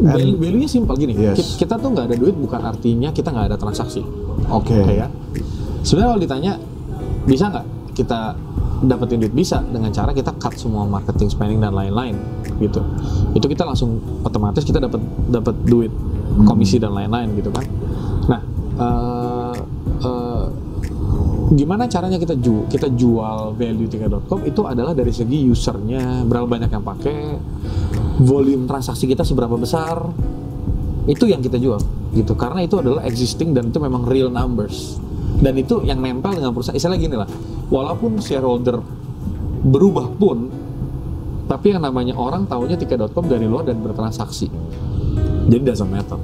[0.00, 1.12] Value, And- value-nya simpel gini.
[1.14, 1.36] Yes.
[1.36, 4.02] Ki- Kita tuh nggak ada duit bukan artinya kita nggak ada transaksi.
[4.46, 4.74] Oke.
[4.74, 5.10] ya kan?
[5.80, 6.52] Sebenarnya kalau ditanya
[7.22, 8.20] bisa nggak kita
[8.80, 12.16] dapetin duit bisa dengan cara kita cut semua marketing spending dan lain-lain
[12.60, 12.80] gitu.
[13.36, 15.92] Itu kita langsung otomatis kita dapat dapat duit
[16.48, 17.64] komisi dan lain-lain gitu kan.
[18.30, 18.40] Nah,
[18.80, 19.56] eh,
[20.06, 20.44] eh,
[21.50, 26.70] gimana caranya kita ju kita jual value tiga.com itu adalah dari segi usernya berapa banyak
[26.70, 27.18] yang pakai,
[28.22, 29.98] volume transaksi kita seberapa besar,
[31.10, 31.80] itu yang kita jual
[32.14, 34.98] gitu karena itu adalah existing dan itu memang real numbers
[35.40, 37.28] dan itu yang nempel dengan perusahaan istilah gini lah
[37.70, 38.82] walaupun shareholder
[39.64, 40.50] berubah pun
[41.50, 44.46] tapi yang namanya orang taunya tiket.com dari luar dan bertransaksi.
[45.50, 46.14] Jadi doesn't matter.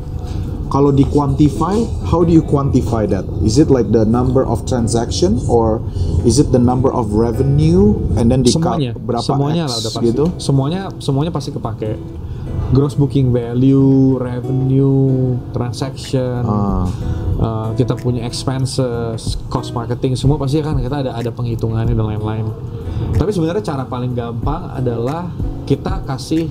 [0.66, 3.26] Kalau di quantify, how do you quantify that?
[3.42, 5.82] Is it like the number of transaction or
[6.26, 8.94] is it the number of revenue and then di semuanya.
[8.98, 10.06] berapa semuanya X lah udah pasti.
[10.10, 10.24] gitu?
[10.42, 11.90] semuanya semuanya pasti kepake
[12.74, 16.86] gross booking value revenue transaction Ah.
[17.38, 22.46] uh, kita punya expenses cost marketing semua pasti kan kita ada ada penghitungannya dan lain-lain
[23.14, 25.30] tapi sebenarnya cara paling gampang adalah
[25.68, 26.50] kita kasih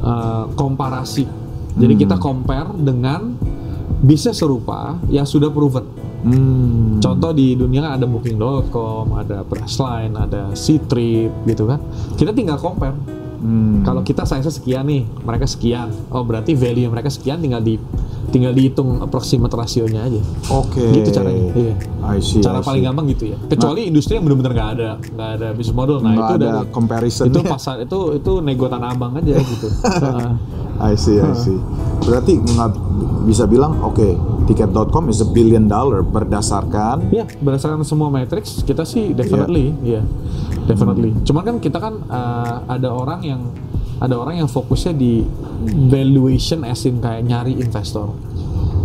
[0.00, 1.28] uh, komparasi
[1.76, 3.36] jadi kita compare dengan
[4.00, 5.84] bisnis serupa yang sudah proven
[6.22, 7.02] Hmm.
[7.02, 11.82] Contoh di dunia kan ada booking.com, ada Priceline, ada Ctrip gitu kan.
[12.14, 12.94] Kita tinggal compare.
[13.42, 13.82] Hmm.
[13.82, 15.90] Kalau kita size sekian nih, mereka sekian.
[16.14, 17.74] Oh, berarti value mereka sekian tinggal di
[18.30, 20.22] tinggal dihitung approximate rasionya aja.
[20.54, 20.94] Oke.
[20.94, 21.50] Gitu caranya.
[21.52, 21.74] Iya.
[22.06, 22.38] I see.
[22.38, 22.88] Cara I paling see.
[22.88, 23.36] gampang gitu ya.
[23.50, 25.98] Kecuali industri yang benar-benar nggak ada nggak ada business model.
[25.98, 27.24] Nah, itu ada dari comparison.
[27.26, 29.68] itu pasar itu itu nego tanah abang aja gitu.
[29.68, 30.30] Heeh.
[30.88, 31.58] I see, I see.
[32.02, 32.70] Berarti nggak
[33.26, 34.08] bisa bilang, oke,
[34.50, 40.02] tiket.com is a billion dollar berdasarkan Ya, berdasarkan semua matrix kita sih definitely, ya,
[40.66, 41.14] definitely.
[41.22, 43.40] Cuman kan kita kan uh, ada orang yang
[44.02, 45.22] ada orang yang fokusnya di
[45.86, 48.10] valuation as in kayak nyari investor.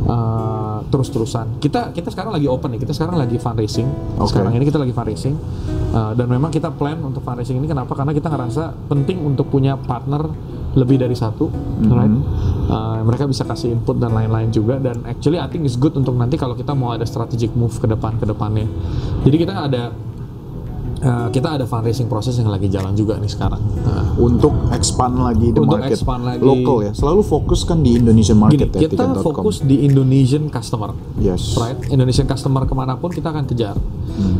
[0.07, 1.59] Uh, terus-terusan.
[1.59, 2.79] Kita kita sekarang lagi open nih.
[2.85, 3.89] Kita sekarang lagi fundraising.
[4.21, 4.31] Oke.
[4.31, 5.35] Sekarang ini kita lagi fundraising.
[5.91, 7.91] Uh, dan memang kita plan untuk fundraising ini kenapa?
[7.97, 10.31] Karena kita ngerasa penting untuk punya partner
[10.75, 11.47] lebih dari satu,
[11.87, 12.17] right?
[12.67, 14.81] Uh, mereka bisa kasih input dan lain-lain juga.
[14.81, 17.87] Dan actually I think it's good untuk nanti kalau kita mau ada strategic move ke
[17.87, 18.67] depan ke depannya.
[19.23, 19.95] Jadi kita ada
[21.07, 23.61] uh, kita ada fundraising proses yang lagi jalan juga nih sekarang.
[23.87, 26.43] Uh, untuk expand lagi the Untuk market expand lagi.
[26.43, 26.91] local ya.
[26.91, 30.91] Selalu fokus kan di Indonesian Gini, market ya kita fokus di Indonesian customer.
[31.17, 31.55] Yes.
[31.55, 31.79] right?
[31.87, 33.79] Indonesian customer ke mana pun kita akan kejar.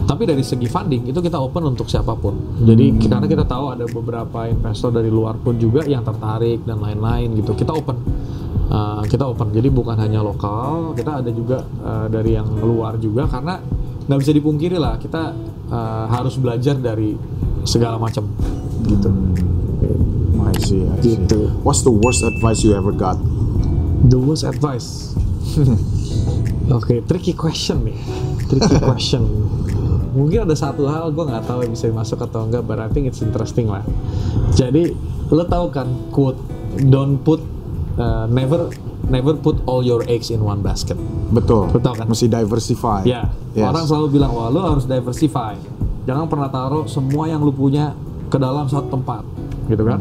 [0.07, 2.57] Tapi dari segi funding itu kita open untuk siapa pun.
[2.65, 7.31] Jadi karena kita tahu ada beberapa investor dari luar pun juga yang tertarik dan lain-lain
[7.39, 7.55] gitu.
[7.55, 7.97] Kita open,
[8.67, 9.55] Uh, kita open.
[9.55, 13.63] Jadi bukan hanya lokal, kita ada juga uh, dari yang luar juga karena
[14.07, 15.31] nggak bisa dipungkiri lah kita
[15.71, 17.15] uh, harus belajar dari
[17.67, 18.27] segala macam
[18.87, 19.09] gitu.
[20.47, 21.19] I see, I see.
[21.19, 21.51] Gitu.
[21.61, 23.19] What's the worst advice you ever got?
[24.07, 25.13] The worst advice.
[26.77, 27.97] Oke, tricky question nih.
[28.47, 29.23] Tricky question.
[30.17, 33.21] Mungkin ada satu hal gue nggak tahu bisa masuk atau enggak, but I think it's
[33.21, 33.83] interesting lah.
[34.55, 34.95] Jadi
[35.29, 36.39] lo tahu kan quote
[36.87, 37.43] don't put
[37.99, 38.71] uh, never
[39.07, 40.95] never put all your eggs in one basket.
[41.31, 41.71] Betul.
[41.71, 42.05] Betul kan?
[42.07, 43.01] Mesti diversify.
[43.07, 43.71] Ya, Yes.
[43.71, 45.55] orang selalu bilang wah lo harus diversify.
[46.07, 47.91] Jangan pernah taruh semua yang lu punya
[48.27, 49.23] ke dalam satu tempat,
[49.67, 49.99] gitu kan?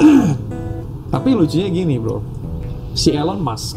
[1.12, 2.24] Tapi lucunya gini bro,
[2.96, 3.76] si Elon Musk,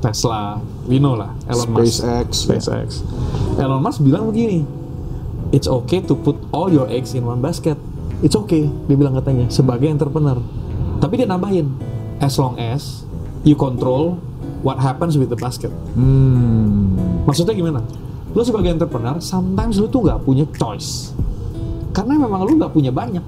[0.00, 0.56] Tesla,
[0.88, 2.88] we know lah, Elon Musk, SpaceX, SpaceX.
[3.60, 4.64] Elon Musk bilang begini,
[5.52, 7.76] it's okay to put all your eggs in one basket.
[8.24, 10.40] It's okay, dia bilang katanya sebagai entrepreneur.
[10.96, 11.68] Tapi dia nambahin,
[12.24, 13.04] as long as
[13.42, 14.18] you control
[14.62, 15.70] what happens with the basket.
[15.98, 16.94] Hmm.
[17.26, 17.80] Maksudnya gimana?
[18.32, 21.12] Lu sebagai entrepreneur, sometimes lu tuh nggak punya choice.
[21.92, 23.20] Karena memang lu nggak punya banyak.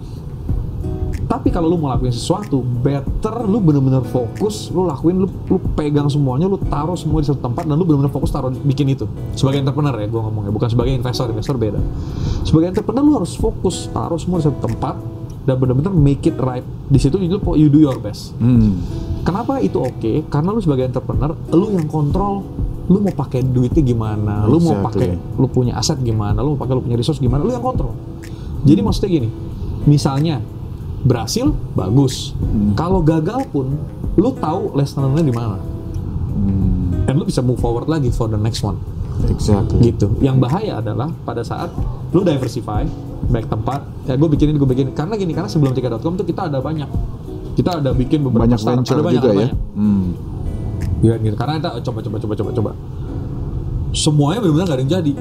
[1.24, 6.04] Tapi kalau lu mau lakuin sesuatu, better lu bener-bener fokus, lu lakuin, lu, lu pegang
[6.06, 9.08] semuanya, lu taruh semua di satu tempat, dan lu bener-bener fokus taruh bikin itu.
[9.32, 11.80] Sebagai entrepreneur ya, gue ngomongnya, bukan sebagai investor, investor beda.
[12.44, 15.00] Sebagai entrepreneur lu harus fokus, taruh semua di satu tempat,
[15.44, 16.64] dan bener-bener make it right.
[16.88, 18.32] Di situ do, you do your best.
[18.40, 18.80] Hmm.
[19.24, 20.28] Kenapa itu oke?
[20.28, 22.44] Karena lu sebagai entrepreneur, lu yang kontrol
[22.84, 26.76] lu mau pakai duitnya gimana, lu mau pakai lu punya aset gimana, lu mau pakai
[26.76, 27.96] lu punya resource gimana, lu yang kontrol.
[28.64, 29.28] Jadi maksudnya gini,
[29.88, 30.44] misalnya
[31.04, 32.36] berhasil bagus.
[32.76, 33.72] Kalau gagal pun
[34.20, 35.56] lu tahu lesson-nya di mana.
[37.04, 38.76] Dan lu bisa move forward lagi for the next one.
[39.32, 39.92] Exactly.
[39.92, 40.10] Gitu.
[40.20, 41.72] Yang bahaya adalah pada saat
[42.12, 42.84] lu diversify
[43.28, 46.60] baik tempat, ya gue bikinin gue bikin karena gini karena sebelum tiket.com tuh kita ada
[46.60, 46.88] banyak
[47.54, 49.38] kita ada bikin beberapa Banyak venture ada banyak, juga ada ya.
[49.46, 49.58] banyak.
[49.78, 50.06] Hmm.
[51.06, 51.36] Iya gitu.
[51.38, 52.70] Karena kita coba coba coba coba coba.
[53.94, 55.12] Semuanya benar-benar gak ada yang jadi.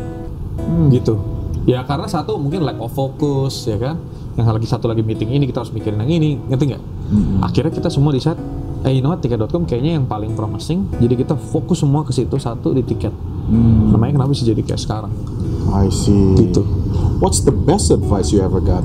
[0.90, 1.14] Gitu.
[1.70, 4.02] Ya karena satu mungkin lack of focus ya kan.
[4.34, 6.84] Yang lagi satu lagi meeting ini kita harus mikirin yang ini, ngerti nggak?
[7.46, 8.42] Akhirnya kita semua di saat
[8.82, 10.90] eh you know what, tiket.com kayaknya yang paling promising.
[10.98, 13.14] Jadi kita fokus semua ke situ satu di tiket.
[13.46, 13.94] Hmm.
[13.94, 15.14] Namanya kenapa bisa jadi kayak sekarang?
[15.70, 16.34] I see.
[16.34, 16.66] Gitu.
[17.20, 18.84] What's the best advice you ever got?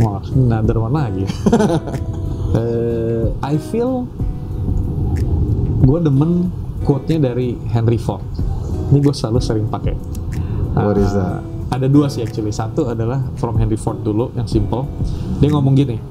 [0.00, 1.24] Wah, another one lagi.
[2.50, 4.10] Eh, I feel
[5.80, 6.50] gue demen
[6.82, 8.26] quote-nya dari Henry Ford.
[8.90, 9.94] Ini gue selalu sering pakai.
[10.74, 11.38] What is Eh, that?
[11.70, 12.50] Ada dua sih actually.
[12.50, 14.82] Satu adalah from Henry Ford dulu yang simple.
[15.38, 16.02] Dia ngomong gini.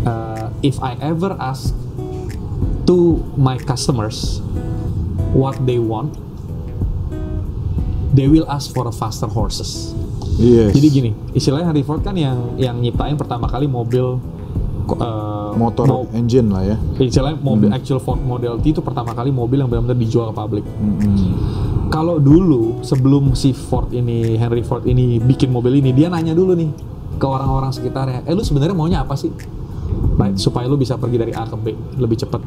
[0.00, 1.76] eh, if I ever ask
[2.84, 2.96] to
[3.36, 4.40] my customers
[5.36, 6.16] what they want,
[8.12, 9.92] they will ask for a faster horses.
[10.34, 10.74] Yes.
[10.74, 14.18] Jadi gini, istilahnya Henry Ford kan yang yang nyiptain pertama kali mobil
[14.98, 16.76] uh, motor mo- engine lah ya.
[16.98, 20.64] istilahnya mobil actual Ford Model T itu pertama kali mobil yang benar-benar dijual ke publik.
[20.66, 21.14] Mm-mm.
[21.88, 26.58] Kalau dulu sebelum si Ford ini Henry Ford ini bikin mobil ini dia nanya dulu
[26.58, 26.70] nih
[27.14, 29.30] ke orang-orang sekitarnya, eh lu sebenarnya maunya apa sih?
[30.18, 32.42] Baik, supaya lu bisa pergi dari A ke B lebih cepat.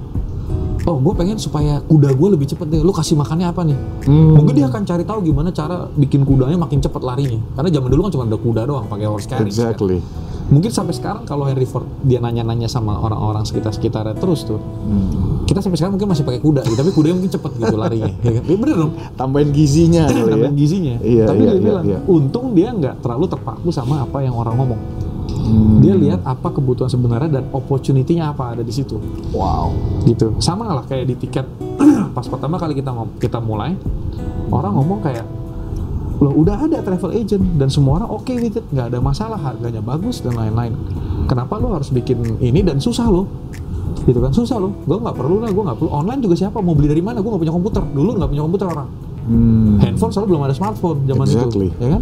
[0.87, 2.79] Oh, gue pengen supaya kuda gue lebih cepet deh.
[2.79, 3.75] Lu kasih makannya apa nih?
[4.07, 4.39] Hmm.
[4.39, 7.43] Mungkin dia akan cari tahu gimana cara bikin kudanya makin cepet larinya.
[7.59, 9.51] Karena zaman dulu kan cuma ada kuda doang, pakai horse carriage.
[9.51, 9.75] kan.
[9.75, 9.99] Exactly.
[10.47, 15.43] Mungkin sampai sekarang kalau Henry Ford dia nanya-nanya sama orang-orang sekitar-sekitarnya terus tuh, Hmm.
[15.43, 18.07] kita sampai sekarang mungkin masih pakai kuda, gitu, tapi kudanya mungkin cepet gitu larinya.
[18.23, 18.43] ya kan?
[18.47, 18.91] Ya bener dong.
[19.19, 20.23] Tambahin gizinya ya.
[20.23, 20.95] Tambahin gizinya.
[21.03, 21.99] Iya, Tapi iya, dia iya, bilang, iya.
[22.07, 24.79] untung dia nggak terlalu terpaku sama apa yang orang ngomong.
[25.47, 25.79] Hmm.
[25.79, 28.99] Dia lihat apa kebutuhan sebenarnya dan opportunity-nya apa ada di situ.
[29.31, 29.71] Wow.
[30.03, 30.35] Gitu.
[30.37, 31.47] Sama lah kayak di tiket
[32.15, 33.79] pas pertama kali kita ngom- kita mulai,
[34.49, 35.23] orang ngomong kayak
[36.17, 39.85] loh udah ada travel agent dan semua orang oke with it nggak ada masalah harganya
[39.85, 40.73] bagus dan lain-lain
[41.29, 43.29] kenapa lo harus bikin ini dan susah lo
[44.01, 46.73] gitu kan susah lo gue nggak perlu lah gue nggak perlu online juga siapa mau
[46.73, 48.89] beli dari mana gue nggak punya komputer dulu nggak punya komputer orang
[49.27, 49.75] Hmm.
[49.77, 51.67] handphone soalnya belum ada smartphone zaman Exactly.
[51.67, 52.01] itu ya kan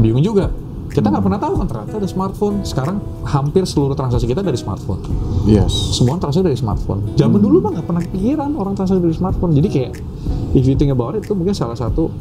[0.00, 0.48] bingung juga
[0.92, 2.56] kita nggak pernah tahu kan ternyata ada smartphone.
[2.62, 5.00] Sekarang hampir seluruh transaksi kita dari smartphone.
[5.48, 5.72] Yes.
[5.96, 7.16] semua transaksi dari smartphone.
[7.16, 9.56] Zaman dulu mah nggak pernah kepikiran orang transaksi dari smartphone.
[9.56, 9.92] Jadi kayak
[10.52, 12.12] if you think about it itu mungkin salah satu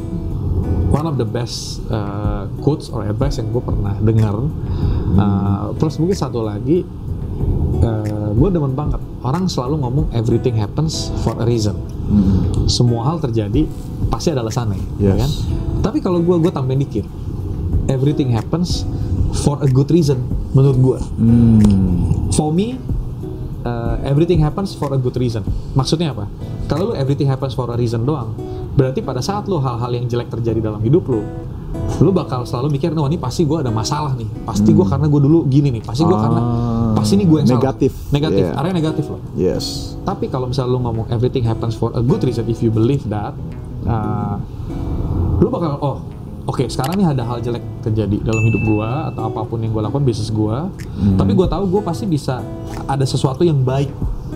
[0.92, 4.36] one of the best uh, quotes or advice yang gue pernah dengar.
[5.12, 6.88] Uh, plus mungkin satu lagi
[8.32, 9.02] gue demen banget.
[9.22, 11.76] Orang selalu ngomong everything happens for a reason.
[12.12, 12.68] Hmm.
[12.68, 13.64] semua hal terjadi
[14.12, 15.20] pasti ada alasannya ya Yes.
[15.24, 15.32] kan?
[15.80, 17.08] Tapi kalau gue gue tambahin dikit
[17.92, 18.88] everything happens
[19.38, 22.32] for a good reason menurut gue Hmm.
[22.32, 22.80] for me
[23.62, 25.46] uh, everything happens for a good reason.
[25.72, 26.26] Maksudnya apa?
[26.66, 28.34] Kalau lu everything happens for a reason doang
[28.72, 31.22] berarti pada saat lu hal-hal yang jelek terjadi dalam hidup lu
[32.00, 34.28] lu bakal selalu mikir wah ini pasti gue ada masalah nih.
[34.44, 35.84] Pasti gue karena gue dulu gini nih.
[35.86, 37.62] Pasti gue karena Ah, pasti ini gue yang salah.
[37.62, 37.92] Negatif.
[38.10, 38.44] negatif.
[38.44, 38.60] Yeah.
[38.60, 39.22] area negatif loh.
[39.34, 39.66] Yes.
[40.02, 43.38] tapi kalau misalnya lu ngomong everything happens for a good reason if you believe that,
[43.86, 44.36] uh,
[45.38, 45.98] lu bakal oh
[46.46, 49.90] oke sekarang nih ada hal jelek terjadi dalam hidup gua atau apa pun yang gua
[49.90, 50.70] lakukan bisnis gua,
[51.18, 52.42] tapi gua tahu gua pasti bisa
[52.86, 53.90] ada sesuatu yang baik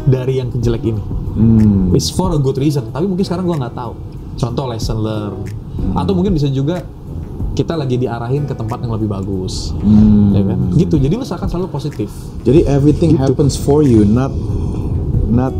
[0.05, 1.01] dari yang jelek ini.
[1.35, 1.91] Hmm.
[1.97, 3.93] It's for a good reason, tapi mungkin sekarang gua nggak tahu.
[4.35, 5.33] Contoh lesson learn,
[5.95, 6.83] atau mungkin bisa juga
[7.55, 10.35] kita lagi diarahin ke tempat yang lebih bagus, Hmm.
[10.35, 10.59] ya kan?
[10.75, 10.99] Gitu.
[10.99, 12.11] Jadi lu seakan selalu positif.
[12.43, 14.35] Jadi everything happens for you, not
[15.31, 15.55] not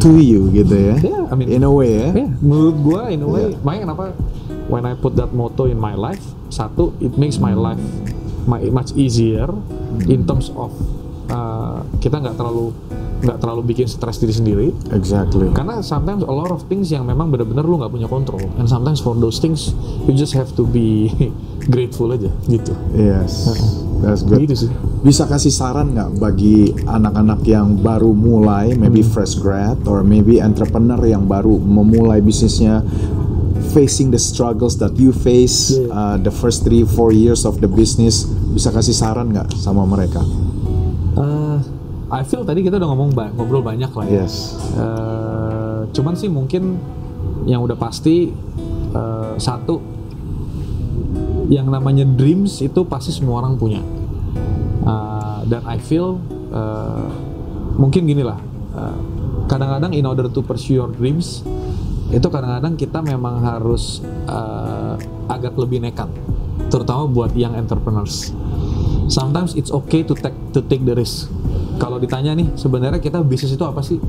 [0.00, 0.96] to you gitu ya.
[1.00, 2.08] Yeah, I mean- in a way ya.
[2.16, 3.60] Ya, menurut gua in a way, Iya.
[3.60, 4.04] makanya kenapa
[4.68, 7.80] when I put that motto in my life, satu it makes my life
[8.44, 9.48] my, much easier
[10.08, 10.70] in terms of
[11.32, 12.72] uh, kita nggak terlalu
[13.24, 14.68] nggak terlalu bikin stres diri sendiri.
[14.92, 15.48] Exactly.
[15.56, 19.00] Karena sometimes a lot of things yang memang benar-benar lu nggak punya kontrol, and sometimes
[19.00, 19.72] for those things
[20.04, 21.08] you just have to be
[21.72, 22.76] grateful aja gitu.
[22.92, 23.48] Yes.
[24.04, 24.44] That's good.
[24.44, 24.70] Gitu sih.
[25.00, 29.12] Bisa kasih saran nggak bagi anak-anak yang baru mulai, maybe Hmm.
[29.16, 32.84] fresh grad or maybe entrepreneur yang baru memulai bisnisnya,
[33.74, 35.90] facing the struggles that you face Yeah.
[35.90, 38.22] uh, the first three four years of the business,
[38.54, 40.22] bisa kasih saran nggak sama mereka?
[41.14, 41.58] Uh,
[42.08, 44.22] I feel tadi kita udah ngomong ba- ngobrol banyak lah ya.
[44.22, 44.54] Yes.
[44.72, 46.78] Eh, cuman sih mungkin
[47.44, 48.30] yang udah pasti
[48.90, 49.82] eh, satu
[51.50, 53.82] yang namanya dreams itu pasti semua orang punya
[54.84, 56.20] Eh, dan I feel
[56.50, 57.06] eh,
[57.74, 58.36] mungkin gini lah
[58.74, 58.96] eh,
[59.44, 61.40] kadang-kadang in order to pursue your dreams
[62.14, 64.00] itu kadang-kadang kita memang harus
[64.30, 64.94] eh,
[65.26, 66.06] agak lebih nekat
[66.70, 68.30] terutama buat young entrepreneurs.
[69.10, 71.28] Sometimes it's okay to take to take the risk.
[71.76, 74.00] Kalau ditanya nih sebenarnya kita bisnis itu apa sih?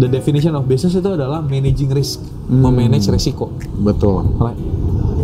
[0.00, 3.52] The definition of business itu adalah managing risk memanage resiko.
[3.78, 4.26] Betul.
[4.40, 4.58] Right.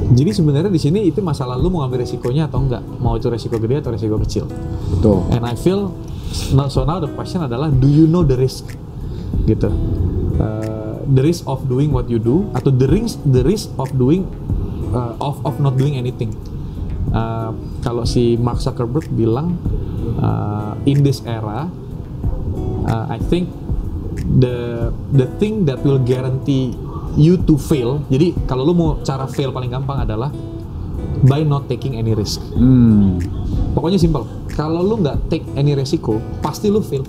[0.06, 2.82] jadi sebenarnya di sini itu masalah lu mau ngambil resikonya atau enggak.
[3.02, 4.46] Mau itu resiko gede atau resiko kecil.
[4.94, 5.26] Betul.
[5.34, 5.90] and I feel
[6.70, 8.70] so now the question adalah do you know the risk?
[9.50, 9.66] Gitu.
[10.38, 14.26] Uh, the risk of doing what you do atau the risk the risk of doing
[14.90, 16.32] uh, of of not doing anything
[17.06, 17.54] Uh,
[17.86, 19.56] kalau si Mark Zuckerberg bilang
[20.18, 21.70] uh, in this era
[22.82, 23.46] uh, I think
[24.42, 26.74] the the thing that will guarantee
[27.14, 30.34] you to fail jadi kalau lu mau cara fail paling gampang adalah
[31.24, 33.22] by not taking any risk Hmm.
[33.76, 34.24] Pokoknya simpel.
[34.56, 37.04] Kalau lu nggak take any resiko, pasti lu fail.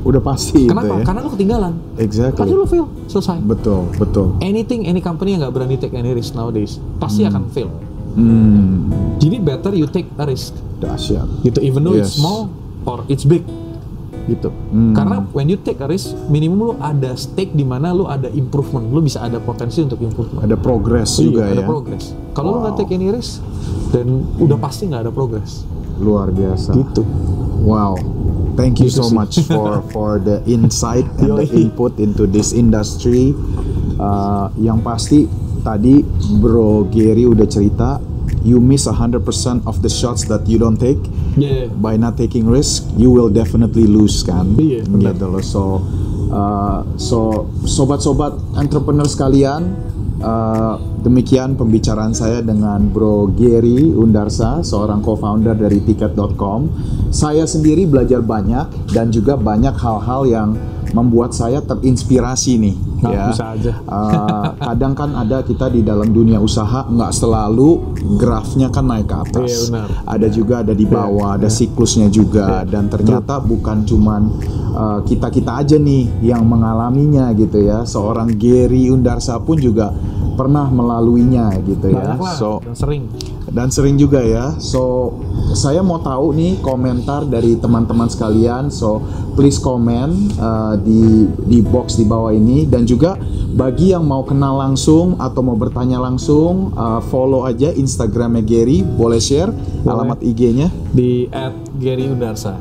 [0.00, 0.86] Udah pasti Kenapa?
[0.86, 1.04] itu ya.
[1.04, 1.72] Karena lu ketinggalan.
[1.96, 2.40] Exactly.
[2.40, 2.86] Pasti lu fail.
[3.06, 3.38] Selesai.
[3.40, 4.26] Betul, betul.
[4.40, 7.68] Anything, any company yang nggak berani take any risk nowadays, pasti akan fail.
[8.10, 8.90] Hmm.
[9.16, 10.56] Jadi better you take a risk.
[10.78, 11.28] Dahsyat.
[11.42, 11.60] Gitu.
[11.60, 12.18] Even though it's Yes.
[12.18, 12.48] small
[12.84, 13.44] or it's big.
[14.22, 14.52] gitu.
[14.70, 14.94] Hmm.
[14.94, 18.86] Karena when you take a risk, minimum lu ada stake di mana lu ada improvement,
[18.86, 20.38] lu bisa ada potensi untuk improvement.
[20.38, 21.66] Ada progress Iya, juga ada ya.
[21.66, 22.04] progress.
[22.30, 22.80] Kalau lu nggak Wow.
[22.80, 23.42] take any risk,
[23.90, 24.06] dan
[24.38, 25.66] udah pasti nggak ada progress.
[26.00, 26.72] Luar biasa.
[26.72, 27.04] Gitu.
[27.60, 27.94] Wow.
[28.56, 29.14] Thank you Gitu so sih.
[29.14, 33.32] much for for the insight and the input into this industry.
[33.96, 35.28] Uh, yang pasti
[35.60, 36.00] tadi
[36.40, 38.00] Bro Gary udah cerita,
[38.40, 39.20] you miss 100%
[39.68, 41.00] of the shots that you don't take.
[41.36, 41.68] Yeah.
[41.70, 44.56] By not taking risk, you will definitely lose kan.
[44.56, 45.12] Iya, benar.
[45.14, 45.44] Gitu loh.
[45.44, 45.62] So
[46.28, 49.76] uh, so sobat-sobat entrepreneur sekalian,
[50.20, 56.70] uh, demikian pembicaraan saya dengan Bro Gary Undarsa, seorang co-founder dari tiket.com.
[57.10, 60.48] Saya sendiri belajar banyak dan juga banyak hal-hal yang
[60.92, 62.74] membuat saya terinspirasi nih.
[63.00, 63.24] Nah, ya.
[63.32, 63.72] bisa aja.
[63.88, 69.16] Uh, kadang kan ada kita di dalam dunia usaha nggak selalu grafnya kan naik ke
[69.16, 69.50] atas.
[69.50, 69.88] Iya, benar.
[70.04, 74.22] Ada juga ada di bawah, ada siklusnya juga dan ternyata bukan cuman
[74.74, 77.86] uh, kita-kita aja nih yang mengalaminya gitu ya.
[77.86, 79.94] Seorang Gary Undarsa pun juga
[80.40, 82.16] pernah melaluinya gitu ya.
[82.16, 83.12] Banyak lah, So sering.
[83.50, 84.54] Dan sering juga ya.
[84.58, 85.14] So
[85.52, 88.70] saya mau tahu nih komentar dari teman-teman sekalian.
[88.70, 89.02] So
[89.34, 93.18] please comment uh, di di box di bawah ini dan juga
[93.50, 98.82] bagi yang mau kenal langsung atau mau bertanya langsung uh, follow aja Instagramnya Gary.
[98.82, 99.90] Boleh share Boleh.
[99.90, 102.54] alamat IG-nya Di at Gary Undarsa.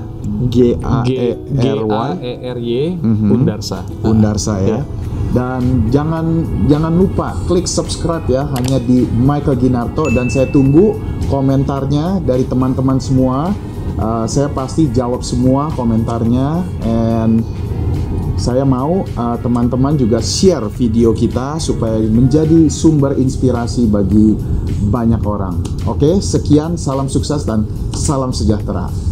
[0.50, 3.28] G A E R A Y E R Y Mhm.
[3.34, 3.82] Undarsa.
[4.02, 4.82] Undarsa ya.
[4.82, 4.82] Iya.
[5.30, 10.97] Dan jangan jangan lupa klik subscribe ya hanya di Michael Ginarto dan saya tunggu
[11.30, 13.53] komentarnya dari teman-teman semua.
[13.99, 17.43] Uh, saya pasti jawab semua komentarnya and
[18.39, 24.39] saya mau uh, teman-teman juga share video kita supaya menjadi sumber inspirasi bagi
[24.88, 25.59] banyak orang.
[25.84, 29.09] Oke, sekian salam sukses dan salam sejahtera.